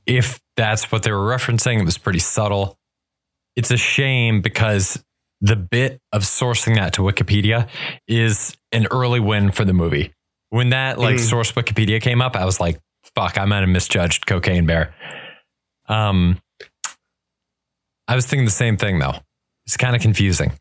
if 0.06 0.40
that's 0.56 0.92
what 0.92 1.04
they 1.04 1.12
were 1.12 1.18
referencing. 1.36 1.80
It 1.80 1.86
was 1.86 1.98
pretty 1.98 2.20
subtle. 2.20 2.78
It's 3.56 3.72
a 3.72 3.78
shame 3.78 4.42
because 4.42 5.04
the 5.42 5.56
bit 5.56 6.00
of 6.12 6.24
sourcing 6.24 6.76
that 6.76 6.94
to 6.94 7.02
Wikipedia 7.02 7.68
is 8.08 8.56
an 8.72 8.88
early 8.92 9.20
win 9.20 9.52
for 9.52 9.66
the 9.66 9.74
movie. 9.74 10.14
When 10.50 10.70
that 10.70 11.00
like 11.00 11.16
Mhm. 11.16 11.20
source 11.30 11.52
Wikipedia 11.54 12.02
came 12.02 12.22
up, 12.22 12.36
I 12.36 12.46
was 12.46 12.60
like, 12.60 12.80
fuck, 13.16 13.38
I 13.38 13.46
might 13.46 13.60
have 13.62 13.70
misjudged 13.70 14.26
Cocaine 14.26 14.66
Bear. 14.66 14.94
Um 15.88 16.40
I 18.08 18.16
was 18.16 18.26
thinking 18.26 18.46
the 18.46 18.52
same 18.52 18.78
thing 18.78 19.00
though. 19.00 19.16
It's 19.66 19.78
kind 19.78 19.96
of 19.96 20.02
confusing. 20.02 20.54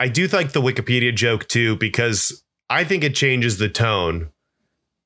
I 0.00 0.08
do 0.08 0.26
like 0.28 0.52
the 0.52 0.60
Wikipedia 0.62 1.14
joke 1.14 1.46
too 1.48 1.76
because 1.76 2.42
I 2.72 2.84
think 2.84 3.04
it 3.04 3.14
changes 3.14 3.58
the 3.58 3.68
tone. 3.68 4.30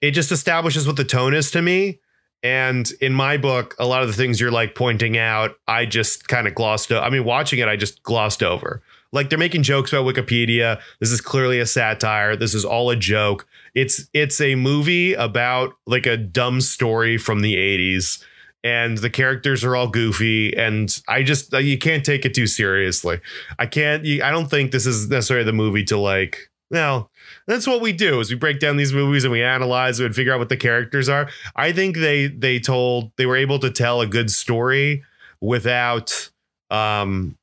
It 0.00 0.12
just 0.12 0.30
establishes 0.30 0.86
what 0.86 0.94
the 0.94 1.04
tone 1.04 1.34
is 1.34 1.50
to 1.50 1.60
me. 1.60 1.98
And 2.40 2.88
in 3.00 3.12
my 3.12 3.38
book, 3.38 3.74
a 3.80 3.86
lot 3.86 4.02
of 4.02 4.08
the 4.08 4.14
things 4.14 4.40
you're 4.40 4.52
like 4.52 4.76
pointing 4.76 5.18
out, 5.18 5.56
I 5.66 5.84
just 5.84 6.28
kind 6.28 6.46
of 6.46 6.54
glossed 6.54 6.92
over. 6.92 7.04
I 7.04 7.10
mean, 7.10 7.24
watching 7.24 7.58
it, 7.58 7.66
I 7.66 7.74
just 7.74 8.04
glossed 8.04 8.44
over. 8.44 8.82
Like 9.10 9.30
they're 9.30 9.38
making 9.38 9.64
jokes 9.64 9.92
about 9.92 10.06
Wikipedia. 10.06 10.80
This 11.00 11.10
is 11.10 11.20
clearly 11.20 11.58
a 11.58 11.66
satire. 11.66 12.36
This 12.36 12.54
is 12.54 12.64
all 12.64 12.88
a 12.90 12.94
joke. 12.94 13.48
It's 13.74 14.08
it's 14.14 14.40
a 14.40 14.54
movie 14.54 15.14
about 15.14 15.74
like 15.86 16.06
a 16.06 16.16
dumb 16.16 16.60
story 16.60 17.18
from 17.18 17.40
the 17.40 17.56
80s 17.56 18.22
and 18.62 18.98
the 18.98 19.10
characters 19.10 19.64
are 19.64 19.74
all 19.74 19.88
goofy 19.88 20.56
and 20.56 21.00
I 21.08 21.24
just 21.24 21.52
uh, 21.52 21.58
you 21.58 21.78
can't 21.78 22.04
take 22.04 22.24
it 22.24 22.32
too 22.32 22.46
seriously. 22.46 23.20
I 23.58 23.66
can't. 23.66 24.06
I 24.22 24.30
don't 24.30 24.48
think 24.48 24.70
this 24.70 24.86
is 24.86 25.08
necessarily 25.08 25.44
the 25.44 25.52
movie 25.52 25.84
to 25.84 25.98
like. 25.98 26.48
Well, 26.70 27.10
that's 27.46 27.66
what 27.66 27.80
we 27.80 27.92
do 27.92 28.20
is 28.20 28.30
we 28.30 28.36
break 28.36 28.60
down 28.60 28.76
these 28.76 28.92
movies 28.92 29.24
and 29.24 29.32
we 29.32 29.42
analyze 29.42 29.98
them 29.98 30.06
and 30.06 30.14
figure 30.14 30.32
out 30.32 30.38
what 30.38 30.48
the 30.48 30.56
characters 30.56 31.08
are. 31.08 31.28
I 31.54 31.72
think 31.72 31.96
they 31.96 32.26
they 32.28 32.58
told 32.58 33.12
they 33.16 33.26
were 33.26 33.36
able 33.36 33.58
to 33.60 33.70
tell 33.70 34.00
a 34.00 34.06
good 34.06 34.30
story 34.30 35.04
without 35.40 36.30
um 36.70 37.36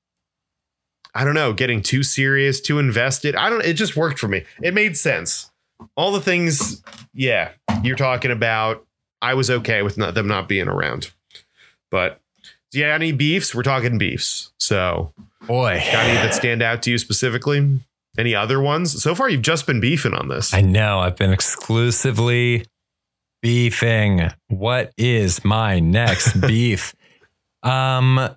I 1.15 1.24
don't 1.24 1.36
know, 1.36 1.54
getting 1.54 1.84
too 1.84 2.02
serious, 2.02 2.60
too 2.60 2.80
invested. 2.80 3.36
I 3.36 3.50
don't 3.50 3.63
it 3.63 3.74
just 3.74 3.96
worked 3.96 4.19
for 4.19 4.28
me. 4.28 4.43
It 4.62 4.74
made 4.74 4.98
sense. 4.98 5.52
All 5.96 6.12
the 6.12 6.22
things 6.22 6.82
yeah, 7.13 7.52
you're 7.84 7.98
talking 7.98 8.32
about, 8.32 8.86
I 9.22 9.34
was 9.34 9.50
okay 9.50 9.82
with 9.82 9.98
not, 9.98 10.13
them 10.13 10.28
not 10.28 10.48
being 10.48 10.67
around. 10.67 11.12
But 11.91 12.19
do 12.72 12.80
you 12.80 12.86
have 12.86 12.96
any 12.96 13.12
beefs? 13.12 13.54
We're 13.54 13.63
talking 13.63 13.98
beefs. 13.98 14.52
So 14.58 15.13
Boy. 15.48 15.82
Got 15.91 16.06
any 16.06 16.13
that 16.13 16.34
stand 16.34 16.62
out 16.62 16.82
to 16.84 16.91
you 16.91 16.98
specifically? 16.98 17.80
Any 18.17 18.36
other 18.36 18.62
ones? 18.62 19.02
So 19.02 19.15
far, 19.15 19.30
you've 19.30 19.41
just 19.41 19.65
been 19.65 19.80
beefing 19.80 20.13
on 20.13 20.28
this. 20.28 20.54
I 20.54 20.62
know 20.62 20.99
I've 20.99 21.15
been 21.15 21.34
exclusively 21.34 22.65
beefing. 23.41 24.30
What 24.49 24.93
is 24.97 25.43
my 25.43 25.80
next 25.80 26.39
beef? 26.47 26.93
Um 27.63 28.30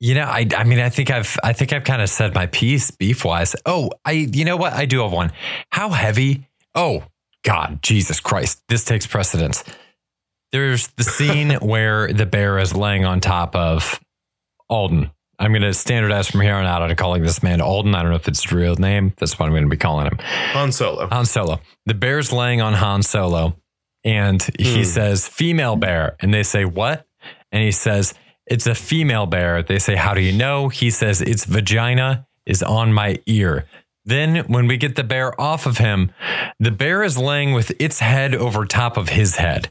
you 0.00 0.14
know, 0.14 0.24
I 0.24 0.46
I 0.56 0.64
mean 0.64 0.80
I 0.80 0.88
think 0.88 1.10
I've 1.10 1.36
I 1.42 1.52
think 1.52 1.72
I've 1.72 1.84
kind 1.84 2.02
of 2.02 2.08
said 2.08 2.34
my 2.34 2.46
piece 2.46 2.90
beef 2.90 3.24
wise. 3.24 3.54
Oh, 3.64 3.90
I 4.04 4.12
you 4.12 4.44
know 4.44 4.56
what? 4.56 4.72
I 4.72 4.84
do 4.84 5.02
have 5.02 5.12
one. 5.12 5.32
How 5.70 5.90
heavy? 5.90 6.46
Oh, 6.74 7.04
God, 7.42 7.80
Jesus 7.82 8.20
Christ. 8.20 8.62
This 8.68 8.84
takes 8.84 9.06
precedence. 9.06 9.64
There's 10.52 10.88
the 10.88 11.04
scene 11.04 11.50
where 11.62 12.12
the 12.12 12.26
bear 12.26 12.58
is 12.58 12.74
laying 12.74 13.04
on 13.04 13.20
top 13.20 13.56
of 13.56 13.98
Alden. 14.68 15.10
I'm 15.38 15.52
going 15.52 15.62
to 15.62 15.74
standardize 15.74 16.30
from 16.30 16.40
here 16.40 16.54
on 16.54 16.64
out 16.64 16.82
on 16.82 16.94
calling 16.96 17.22
this 17.22 17.42
man 17.42 17.60
Alden. 17.60 17.94
I 17.94 18.02
don't 18.02 18.10
know 18.10 18.16
if 18.16 18.26
it's 18.28 18.42
his 18.44 18.52
real 18.52 18.74
name. 18.76 19.12
That's 19.18 19.38
what 19.38 19.46
I'm 19.46 19.52
going 19.52 19.64
to 19.64 19.68
be 19.68 19.76
calling 19.76 20.06
him. 20.06 20.18
Han 20.20 20.72
Solo. 20.72 21.08
Han 21.08 21.26
Solo. 21.26 21.60
The 21.84 21.94
bear's 21.94 22.32
laying 22.32 22.60
on 22.60 22.72
Han 22.74 23.02
Solo, 23.02 23.56
and 24.04 24.42
he 24.58 24.78
Hmm. 24.78 24.84
says, 24.84 25.28
female 25.28 25.76
bear. 25.76 26.16
And 26.20 26.32
they 26.32 26.42
say, 26.42 26.64
what? 26.64 27.06
And 27.52 27.62
he 27.62 27.70
says, 27.72 28.14
it's 28.46 28.66
a 28.66 28.74
female 28.74 29.26
bear. 29.26 29.62
They 29.62 29.78
say, 29.78 29.96
how 29.96 30.14
do 30.14 30.20
you 30.20 30.32
know? 30.32 30.68
He 30.68 30.90
says, 30.90 31.20
its 31.20 31.44
vagina 31.44 32.26
is 32.46 32.62
on 32.62 32.92
my 32.92 33.18
ear. 33.26 33.66
Then, 34.04 34.44
when 34.46 34.68
we 34.68 34.76
get 34.76 34.94
the 34.94 35.02
bear 35.02 35.38
off 35.40 35.66
of 35.66 35.78
him, 35.78 36.12
the 36.60 36.70
bear 36.70 37.02
is 37.02 37.18
laying 37.18 37.52
with 37.54 37.72
its 37.80 37.98
head 37.98 38.36
over 38.36 38.64
top 38.64 38.96
of 38.96 39.08
his 39.08 39.34
head. 39.36 39.68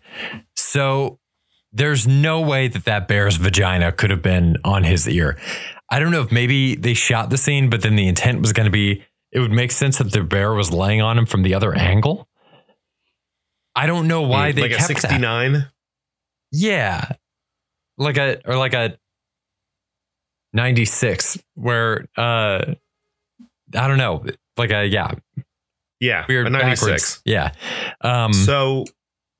So 0.58 1.20
there's 1.76 2.08
no 2.08 2.40
way 2.42 2.68
that 2.70 2.86
that 2.86 3.08
bear's 3.08 3.36
vagina 3.36 3.92
could 3.92 4.10
have 4.10 4.22
been 4.22 4.56
on 4.64 4.84
his 4.84 5.08
ear. 5.08 5.38
I 5.90 6.00
don't 6.00 6.12
know 6.12 6.22
if 6.22 6.32
maybe 6.32 6.76
they 6.76 6.94
shot 6.94 7.30
the 7.30 7.38
scene, 7.38 7.70
but 7.70 7.82
then 7.82 7.96
the 7.96 8.08
intent 8.08 8.40
was 8.42 8.54
going 8.54 8.66
to 8.66 8.72
be 8.72 9.04
it 9.32 9.40
would 9.40 9.52
make 9.52 9.72
sense 9.72 9.98
that 9.98 10.12
the 10.12 10.24
bear 10.24 10.54
was 10.54 10.72
laying 10.72 11.02
on 11.02 11.18
him 11.18 11.26
from 11.26 11.44
the 11.44 11.54
other 11.54 11.76
angle. 11.76 12.28
I 13.76 13.86
don't 13.88 14.08
know 14.08 14.22
why 14.22 14.54
they 14.54 14.62
like 14.62 14.72
a 14.72 14.76
kept 14.76 14.88
that. 14.88 15.02
69. 15.02 15.68
Yeah, 16.54 17.10
like 17.98 18.18
a 18.18 18.40
or 18.50 18.56
like 18.56 18.74
a 18.74 18.98
ninety 20.54 20.86
six, 20.86 21.38
where 21.56 22.06
uh, 22.18 22.74
I 23.76 23.88
don't 23.88 23.98
know, 23.98 24.26
like 24.56 24.72
a 24.72 24.86
yeah 24.86 25.12
Yeah, 26.00 26.26
weird 26.30 26.48
a 26.48 26.50
96. 26.52 26.80
backwards. 26.82 27.22
Yeah. 27.26 27.52
Um, 28.00 28.32
So, 28.32 28.86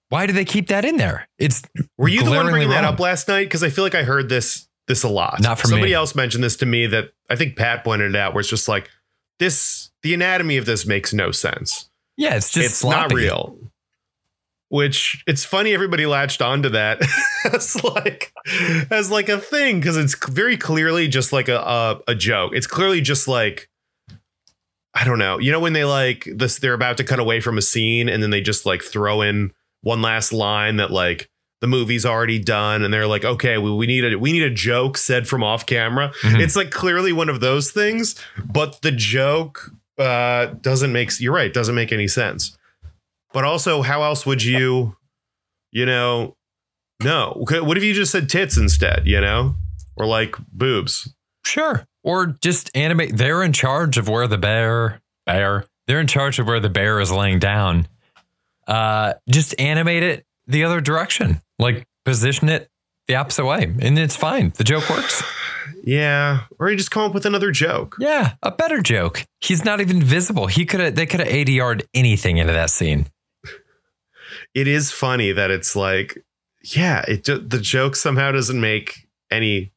why 0.10 0.26
do 0.26 0.34
they 0.34 0.46
keep 0.46 0.68
that 0.68 0.86
in 0.86 0.98
there? 0.98 1.28
It's 1.38 1.62
were 1.98 2.08
you 2.08 2.24
the 2.24 2.32
one 2.32 2.48
bringing 2.48 2.70
that 2.70 2.84
up 2.84 3.00
last 3.00 3.28
night? 3.28 3.46
Because 3.46 3.64
I 3.64 3.70
feel 3.70 3.84
like 3.84 3.96
I 3.96 4.04
heard 4.04 4.30
this 4.30 4.68
this 4.88 5.04
a 5.04 5.10
lot. 5.10 5.40
Not 5.42 5.60
from 5.60 5.72
Somebody 5.72 5.92
me. 5.92 5.96
else 5.96 6.16
mentioned 6.16 6.44
this 6.44 6.58
to 6.58 6.66
me 6.66 6.88
that 6.88 7.12
I 7.30 7.36
think 7.36 7.58
Pat 7.58 7.84
pointed 7.84 8.14
it 8.14 8.16
out, 8.16 8.34
where 8.34 8.42
it's 8.42 8.50
just 8.50 8.68
like 8.68 8.90
this. 9.40 9.90
The 10.04 10.14
anatomy 10.14 10.58
of 10.58 10.68
this 10.68 10.86
makes 10.86 11.14
no 11.14 11.32
sense. 11.32 11.90
Yeah, 12.18 12.36
it's 12.36 12.52
just 12.52 12.66
it's 12.66 12.76
sloppy. 12.76 13.00
not 13.00 13.14
real. 13.14 13.58
Which 14.70 15.24
it's 15.28 15.44
funny 15.44 15.74
everybody 15.74 16.06
latched 16.06 16.42
onto 16.42 16.70
that 16.70 17.02
as 17.54 17.84
like 17.84 18.32
as 18.92 19.10
like 19.10 19.30
a 19.30 19.40
thing 19.40 19.80
because 19.80 19.98
it's 19.98 20.16
very 20.28 20.58
clearly 20.58 21.08
just 21.08 21.34
like 21.34 21.48
a, 21.48 21.58
a 21.58 22.02
a 22.10 22.16
joke. 22.16 22.52
It's 22.54 22.68
clearly 22.68 23.02
just 23.02 23.28
like 23.28 23.70
I 24.94 25.04
don't 25.04 25.20
know. 25.20 25.40
You 25.40 25.52
know 25.52 25.60
when 25.60 25.74
they 25.74 25.86
like 25.86 26.28
this 26.32 26.60
they're 26.60 26.74
about 26.74 26.98
to 26.98 27.04
cut 27.04 27.20
away 27.20 27.42
from 27.42 27.58
a 27.58 27.62
scene 27.62 28.08
and 28.08 28.22
then 28.22 28.30
they 28.30 28.42
just 28.42 28.66
like 28.66 28.84
throw 28.84 29.22
in 29.22 29.52
one 29.86 30.02
last 30.02 30.34
line 30.34 30.76
that 30.76 30.92
like 30.92 31.30
the 31.62 31.68
movie's 31.68 32.06
already 32.06 32.38
done 32.40 32.84
and 32.84 32.94
they're 32.94 33.08
like 33.08 33.24
okay 33.24 33.58
we, 33.58 33.72
we 33.74 33.88
need 33.88 34.04
a 34.14 34.18
we 34.20 34.32
need 34.34 34.44
a 34.44 34.50
joke 34.50 34.98
said 34.98 35.28
from 35.28 35.44
off 35.44 35.66
camera 35.66 36.12
Mhm. 36.22 36.42
it's 36.42 36.56
like 36.56 36.70
clearly 36.72 37.14
one 37.14 37.30
of 37.30 37.40
those 37.40 37.72
things 37.72 38.16
but 38.46 38.82
the 38.82 38.92
joke 38.92 39.72
uh 39.98 40.48
doesn't 40.62 40.92
make 40.92 41.18
you're 41.22 41.34
right 41.34 41.54
doesn't 41.54 41.74
make 41.76 41.92
any 41.94 42.08
sense 42.08 42.58
but 43.34 43.44
also 43.46 43.82
how 43.82 44.04
else 44.04 44.26
would 44.26 44.44
you 44.44 44.96
you 45.72 45.86
know 45.86 46.36
no 47.04 47.34
what 47.48 47.78
if 47.78 47.84
you 47.84 47.94
just 47.94 48.12
said 48.12 48.28
tits 48.30 48.58
instead 48.58 49.04
you 49.08 49.20
know 49.22 49.56
or 49.96 50.06
like 50.06 50.36
boobs 50.52 51.14
Sure. 51.46 51.86
Or 52.04 52.26
just 52.42 52.72
animate. 52.76 53.18
They're 53.18 53.44
in 53.44 53.54
charge 53.54 54.00
of 54.00 54.10
where 54.10 54.28
the 54.28 54.38
bear, 54.40 55.00
bear, 55.28 55.66
they're 55.86 56.00
in 56.00 56.08
charge 56.08 56.40
of 56.40 56.48
where 56.48 56.60
the 56.60 56.70
bear 56.72 57.00
is 57.00 57.12
laying 57.12 57.38
down. 57.38 57.88
Uh, 58.68 59.14
just 59.30 59.60
animate 59.60 60.04
it 60.04 60.26
the 60.48 60.64
other 60.64 60.82
direction. 60.82 61.42
Like 61.60 61.86
position 62.04 62.50
it 62.50 62.70
the 63.08 63.16
opposite 63.16 63.46
way. 63.46 63.64
And 63.64 63.98
it's 64.00 64.16
fine. 64.16 64.54
The 64.58 64.64
joke 64.64 64.90
works. 64.90 65.24
yeah 65.84 66.42
or 66.60 66.70
you 66.70 66.76
just 66.78 66.92
come 66.92 67.04
up 67.04 67.14
with 67.14 67.26
another 67.26 67.52
joke 67.52 67.96
Yeah. 68.00 68.34
A 68.44 68.52
better 68.52 68.82
joke. 68.82 69.26
He's 69.42 69.64
not 69.66 69.82
even 69.82 70.02
visible. 70.02 70.48
He 70.48 70.66
could 70.66 70.80
have, 70.80 70.96
they 70.96 71.06
could 71.06 71.20
have 71.20 71.30
ADR'd 71.30 71.84
anything 71.94 72.38
into 72.38 72.54
that 72.54 72.70
scene. 72.70 73.08
it 74.54 74.68
is 74.68 74.92
funny 74.92 75.32
that 75.32 75.52
it's 75.52 75.76
like 75.76 76.18
yeah 76.76 77.04
it 77.08 77.26
the 77.26 77.60
joke 77.62 77.96
somehow 77.96 78.32
doesn't 78.32 78.60
make 78.60 79.08
any 79.32 79.72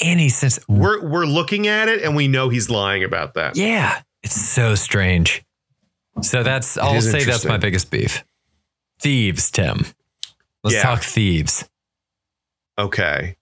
Any 0.00 0.28
sense. 0.28 0.58
we're 0.68 1.00
we're 1.04 1.26
looking 1.26 1.66
at 1.68 1.88
it 1.88 2.02
and 2.02 2.16
we 2.16 2.26
know 2.28 2.48
he's 2.48 2.68
lying 2.70 3.04
about 3.04 3.34
that 3.34 3.56
Yeah. 3.56 4.00
It's 4.22 4.40
so 4.40 4.74
strange. 4.76 5.42
So 6.20 6.42
that's, 6.44 6.78
I'll 6.78 7.00
say 7.00 7.24
that's 7.24 7.44
my 7.44 7.56
biggest 7.56 7.90
beef. 7.90 8.22
Thieves, 9.02 9.50
Tim. 9.50 9.86
Let's 10.62 10.76
Yeah. 10.76 10.82
talk 10.82 11.02
thieves. 11.02 11.68
Okay. 12.78 13.36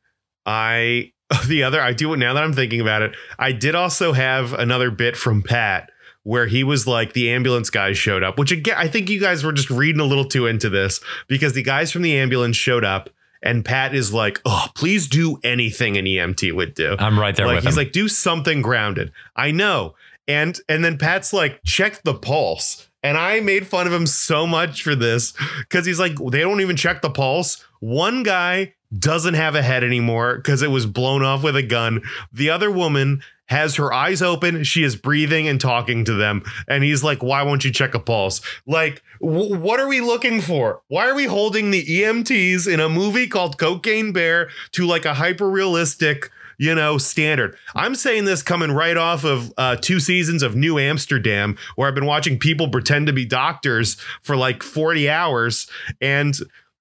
I 0.46 1.12
the 1.46 1.62
other 1.62 1.81
I 1.81 1.92
do 1.92 2.16
now 2.16 2.33
that 2.35 2.42
I'm 2.42 2.53
thinking 2.55 2.81
about 2.81 3.03
it. 3.03 3.14
I 3.38 3.53
did 3.53 3.75
also 3.75 4.12
have 4.12 4.53
another 4.55 4.90
bit 4.90 5.16
from 5.16 5.42
Pat 5.42 5.90
where 6.23 6.46
he 6.46 6.64
was 6.64 6.87
like 6.87 7.12
the 7.12 7.31
ambulance 7.31 7.70
guys 7.70 7.96
showed 7.96 8.23
up, 8.23 8.38
which 8.38 8.53
again 8.53 8.75
I 8.79 8.88
think 8.88 9.09
you 9.09 9.20
guys 9.20 9.44
were 9.44 9.53
just 9.53 9.70
reading 9.70 10.01
a 10.01 10.05
little 10.05 10.25
too 10.25 10.46
into 10.46 10.68
this 10.68 11.01
because 11.29 11.53
the 11.53 11.62
guys 11.62 11.92
from 11.92 12.03
the 12.03 12.16
ambulance 12.16 12.57
showed 12.57 12.85
up 12.85 13.11
and 13.42 13.64
Pat 13.64 13.94
is 13.94 14.12
like, 14.12 14.40
"Oh, 14.44 14.66
please 14.75 15.09
do 15.09 15.38
anything 15.44 15.96
an 15.96 16.05
EMT 16.07 16.53
would 16.53 16.75
do." 16.75 16.96
I'm 16.99 17.18
right 17.18 17.35
there 17.35 17.46
like 17.46 17.57
with 17.57 17.64
he's 17.64 17.75
him. 17.75 17.81
He's 17.81 17.87
like, 17.87 17.92
"Do 17.92 18.09
something 18.09 18.61
grounded." 18.61 19.12
I 19.37 19.51
know. 19.51 19.94
And 20.29 20.59
and 20.68 20.85
then 20.85 20.99
Pat's 20.99 21.33
like, 21.33 21.61
"Check 21.64 22.03
the 22.03 22.14
pulse." 22.14 22.89
And 23.02 23.16
I 23.16 23.40
made 23.40 23.66
fun 23.66 23.86
of 23.86 23.92
him 23.92 24.06
so 24.06 24.46
much 24.46 24.82
for 24.82 24.94
this 24.94 25.32
because 25.60 25.86
he's 25.86 25.98
like, 25.98 26.16
they 26.16 26.40
don't 26.40 26.60
even 26.60 26.76
check 26.76 27.00
the 27.02 27.10
pulse. 27.10 27.64
One 27.80 28.22
guy 28.22 28.74
doesn't 28.96 29.34
have 29.34 29.54
a 29.54 29.62
head 29.62 29.84
anymore 29.84 30.36
because 30.36 30.62
it 30.62 30.70
was 30.70 30.84
blown 30.86 31.22
off 31.22 31.42
with 31.42 31.56
a 31.56 31.62
gun. 31.62 32.02
The 32.32 32.50
other 32.50 32.70
woman 32.70 33.22
has 33.46 33.76
her 33.76 33.92
eyes 33.92 34.22
open. 34.22 34.62
She 34.62 34.84
is 34.84 34.94
breathing 34.96 35.48
and 35.48 35.60
talking 35.60 36.04
to 36.04 36.14
them. 36.14 36.42
And 36.68 36.84
he's 36.84 37.02
like, 37.02 37.22
Why 37.22 37.42
won't 37.42 37.64
you 37.64 37.72
check 37.72 37.94
a 37.94 37.98
pulse? 37.98 38.40
Like, 38.66 39.02
w- 39.20 39.56
what 39.56 39.80
are 39.80 39.88
we 39.88 40.00
looking 40.00 40.40
for? 40.40 40.82
Why 40.88 41.08
are 41.08 41.14
we 41.14 41.24
holding 41.24 41.70
the 41.70 41.84
EMTs 41.84 42.72
in 42.72 42.80
a 42.80 42.88
movie 42.88 43.26
called 43.26 43.58
Cocaine 43.58 44.12
Bear 44.12 44.50
to 44.72 44.86
like 44.86 45.04
a 45.04 45.14
hyper 45.14 45.50
realistic, 45.50 46.30
you 46.61 46.75
know, 46.75 46.99
standard? 46.99 47.57
I'm 47.75 47.94
saying 47.94 48.27
this 48.27 48.42
coming 48.42 48.70
right 48.70 48.99
off 48.99 49.25
of 49.25 49.51
uh, 49.57 49.77
two 49.77 49.99
seasons 49.99 50.42
of 50.42 50.55
New 50.55 50.79
Amsterdam, 50.79 51.57
where 51.75 51.88
I've 51.88 51.94
been 51.94 52.05
watching 52.05 52.38
people 52.38 52.68
pretend 52.68 53.07
to 53.07 53.14
be 53.14 53.25
doctors 53.25 53.94
for 54.20 54.37
like 54.37 54.62
40 54.62 55.09
hours. 55.09 55.70
And 56.03 56.37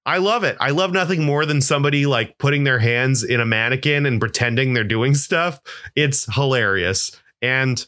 I 0.06 0.18
love 0.18 0.44
it. 0.44 0.58
I 0.60 0.72
love 0.72 0.92
nothing 0.92 1.24
more 1.24 1.46
than 1.46 1.62
somebody 1.62 2.06
like 2.06 2.38
putting 2.39 2.65
their 2.65 2.80
hands 2.80 3.24
in 3.24 3.39
a 3.39 3.46
mannequin 3.46 4.06
and 4.06 4.20
pretending 4.20 4.74
they're 4.74 4.84
doing 4.84 5.15
stuff. 5.15 5.62
It's 5.96 6.32
hilarious. 6.36 7.18
And 7.42 7.86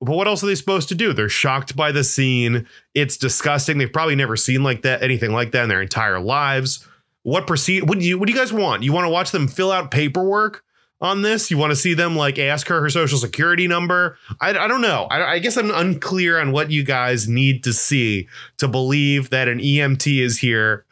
but 0.00 0.16
what 0.16 0.26
else 0.26 0.42
are 0.42 0.46
they 0.46 0.56
supposed 0.56 0.88
to 0.88 0.96
do? 0.96 1.12
They're 1.12 1.28
shocked 1.28 1.76
by 1.76 1.92
the 1.92 2.02
scene. 2.02 2.66
It's 2.94 3.16
disgusting. 3.16 3.78
They've 3.78 3.92
probably 3.92 4.16
never 4.16 4.36
seen 4.36 4.64
like 4.64 4.82
that 4.82 5.04
anything 5.04 5.32
like 5.32 5.52
that 5.52 5.62
in 5.62 5.68
their 5.68 5.82
entire 5.82 6.18
lives. 6.18 6.84
What 7.22 7.46
proceed? 7.46 7.88
What 7.88 8.00
do 8.00 8.04
you 8.04 8.18
what 8.18 8.26
do 8.26 8.32
you 8.32 8.38
guys 8.38 8.52
want? 8.52 8.82
You 8.82 8.92
want 8.92 9.04
to 9.04 9.10
watch 9.10 9.30
them 9.30 9.46
fill 9.46 9.70
out 9.70 9.92
paperwork 9.92 10.64
on 11.00 11.22
this? 11.22 11.50
You 11.50 11.58
want 11.58 11.70
to 11.70 11.76
see 11.76 11.94
them 11.94 12.16
like 12.16 12.38
ask 12.38 12.68
her 12.68 12.80
her 12.80 12.90
social 12.90 13.18
security 13.18 13.68
number? 13.68 14.18
I, 14.40 14.50
I 14.50 14.68
don't 14.68 14.80
know. 14.80 15.06
I, 15.10 15.32
I 15.32 15.38
guess 15.38 15.56
I'm 15.56 15.70
unclear 15.70 16.40
on 16.40 16.52
what 16.52 16.70
you 16.70 16.82
guys 16.84 17.28
need 17.28 17.64
to 17.64 17.72
see 17.72 18.28
to 18.58 18.68
believe 18.68 19.30
that 19.30 19.48
an 19.48 19.58
EMT 19.58 20.20
is 20.20 20.38
here 20.38 20.84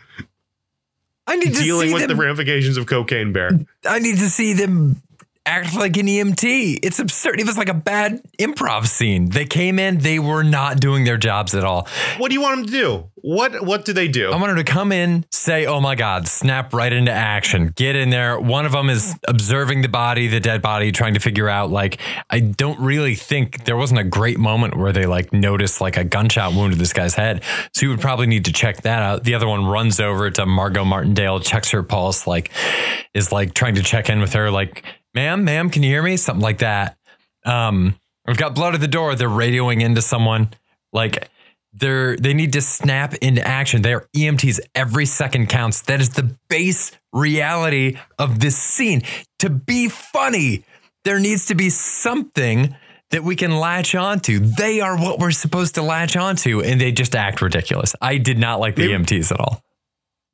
I 1.27 1.37
need 1.37 1.55
to 1.55 1.62
dealing 1.62 1.92
with 1.92 2.03
them, 2.03 2.16
the 2.16 2.23
ramifications 2.23 2.77
of 2.77 2.87
cocaine 2.87 3.33
bear. 3.33 3.51
I 3.85 3.99
need 3.99 4.19
to 4.19 4.31
see 4.31 4.53
them 4.53 5.03
act 5.47 5.75
like 5.75 5.97
an 5.97 6.07
EMT. 6.07 6.81
It's 6.83 6.99
absurd. 6.99 7.41
It 7.41 7.47
was 7.47 7.57
like 7.57 7.69
a 7.69 7.75
bad 7.75 8.21
improv 8.39 8.87
scene. 8.87 9.31
They 9.31 9.45
came 9.45 9.79
in, 9.79 9.99
they 9.99 10.19
were 10.19 10.43
not 10.43 10.81
doing 10.81 11.05
their 11.05 11.17
jobs 11.17 11.55
at 11.55 11.65
all. 11.65 11.89
What 12.19 12.29
do 12.29 12.35
you 12.35 12.43
want 12.43 12.57
them 12.57 12.67
to 12.67 12.73
do? 12.73 13.11
What 13.27 13.65
what 13.65 13.85
do 13.85 13.93
they 13.93 14.07
do? 14.07 14.31
I 14.31 14.37
want 14.37 14.51
them 14.51 14.57
to 14.57 14.73
come 14.73 14.93
in, 14.93 15.25
say, 15.33 15.67
"Oh 15.67 15.81
my 15.81 15.97
God!" 15.97 16.29
Snap 16.29 16.73
right 16.73 16.93
into 16.93 17.11
action. 17.11 17.73
Get 17.75 17.97
in 17.97 18.11
there. 18.11 18.39
One 18.39 18.67
of 18.67 18.71
them 18.71 18.89
is 18.89 19.17
observing 19.27 19.83
the 19.83 19.89
body, 19.89 20.29
the 20.29 20.39
dead 20.39 20.63
body, 20.63 20.93
trying 20.93 21.15
to 21.15 21.21
figure 21.21 21.49
out. 21.49 21.71
Like, 21.71 21.99
I 22.31 22.39
don't 22.39 22.79
really 22.79 23.17
think 23.17 23.65
there 23.65 23.77
wasn't 23.77 23.99
a 23.99 24.05
great 24.05 24.39
moment 24.39 24.77
where 24.77 24.93
they 24.93 25.07
like 25.07 25.33
noticed 25.33 25.81
like 25.81 25.97
a 25.97 26.05
gunshot 26.05 26.55
wound 26.55 26.75
to 26.75 26.79
this 26.79 26.93
guy's 26.93 27.17
head. 27.17 27.43
So 27.75 27.87
you 27.87 27.91
would 27.91 28.01
probably 28.01 28.29
need 28.29 28.45
to 28.45 28.53
check 28.53 28.83
that 28.83 29.03
out. 29.03 29.25
The 29.25 29.35
other 29.35 29.49
one 29.49 29.67
runs 29.67 29.99
over 29.99 30.31
to 30.31 30.47
Margo 30.47 30.85
Martindale, 30.85 31.41
checks 31.41 31.71
her 31.73 31.83
pulse, 31.83 32.29
like 32.29 32.53
is 33.13 33.33
like 33.33 33.55
trying 33.55 33.75
to 33.75 33.83
check 33.83 34.09
in 34.09 34.21
with 34.21 34.35
her, 34.35 34.53
like, 34.53 34.85
"Ma'am, 35.16 35.44
ma'am, 35.44 35.70
can 35.70 35.83
you 35.83 35.88
hear 35.90 36.02
me?" 36.02 36.16
Something 36.16 36.42
like 36.42 36.59
that. 36.59 36.96
Um, 37.44 37.98
we've 38.26 38.37
got 38.37 38.55
blood 38.55 38.74
at 38.74 38.81
the 38.81 38.87
door. 38.88 39.14
They're 39.16 39.29
radioing 39.29 39.81
into 39.83 40.02
someone. 40.02 40.50
Like 40.92 41.29
they're 41.72 42.16
they 42.16 42.35
need 42.35 42.52
to 42.52 42.61
snap 42.61 43.14
into 43.14 43.44
action. 43.46 43.83
They 43.83 43.94
are 43.94 44.07
EMTs. 44.14 44.61
Every 44.74 45.07
second 45.07 45.48
counts. 45.48 45.81
That 45.83 46.00
is 46.00 46.11
the 46.11 46.37
base 46.48 46.92
reality 47.12 47.96
of 48.18 48.38
this 48.40 48.57
scene. 48.57 49.02
To 49.40 49.50
be 49.50 49.88
funny, 49.88 50.64
there 51.05 51.18
needs 51.18 51.46
to 51.46 51.55
be 51.55 51.70
something 51.70 52.76
that 53.11 53.22
we 53.24 53.37
can 53.37 53.57
latch 53.59 53.94
onto. 53.94 54.38
They 54.40 54.81
are 54.81 54.96
what 54.98 55.18
we're 55.18 55.31
supposed 55.31 55.76
to 55.76 55.83
latch 55.83 56.16
onto, 56.16 56.61
and 56.62 56.81
they 56.81 56.92
just 56.92 57.14
act 57.14 57.40
ridiculous. 57.40 57.94
I 58.00 58.18
did 58.18 58.38
not 58.38 58.59
like 58.61 58.74
the 58.74 58.88
Maybe- 58.88 59.05
EMTs 59.05 59.31
at 59.33 59.40
all. 59.40 59.62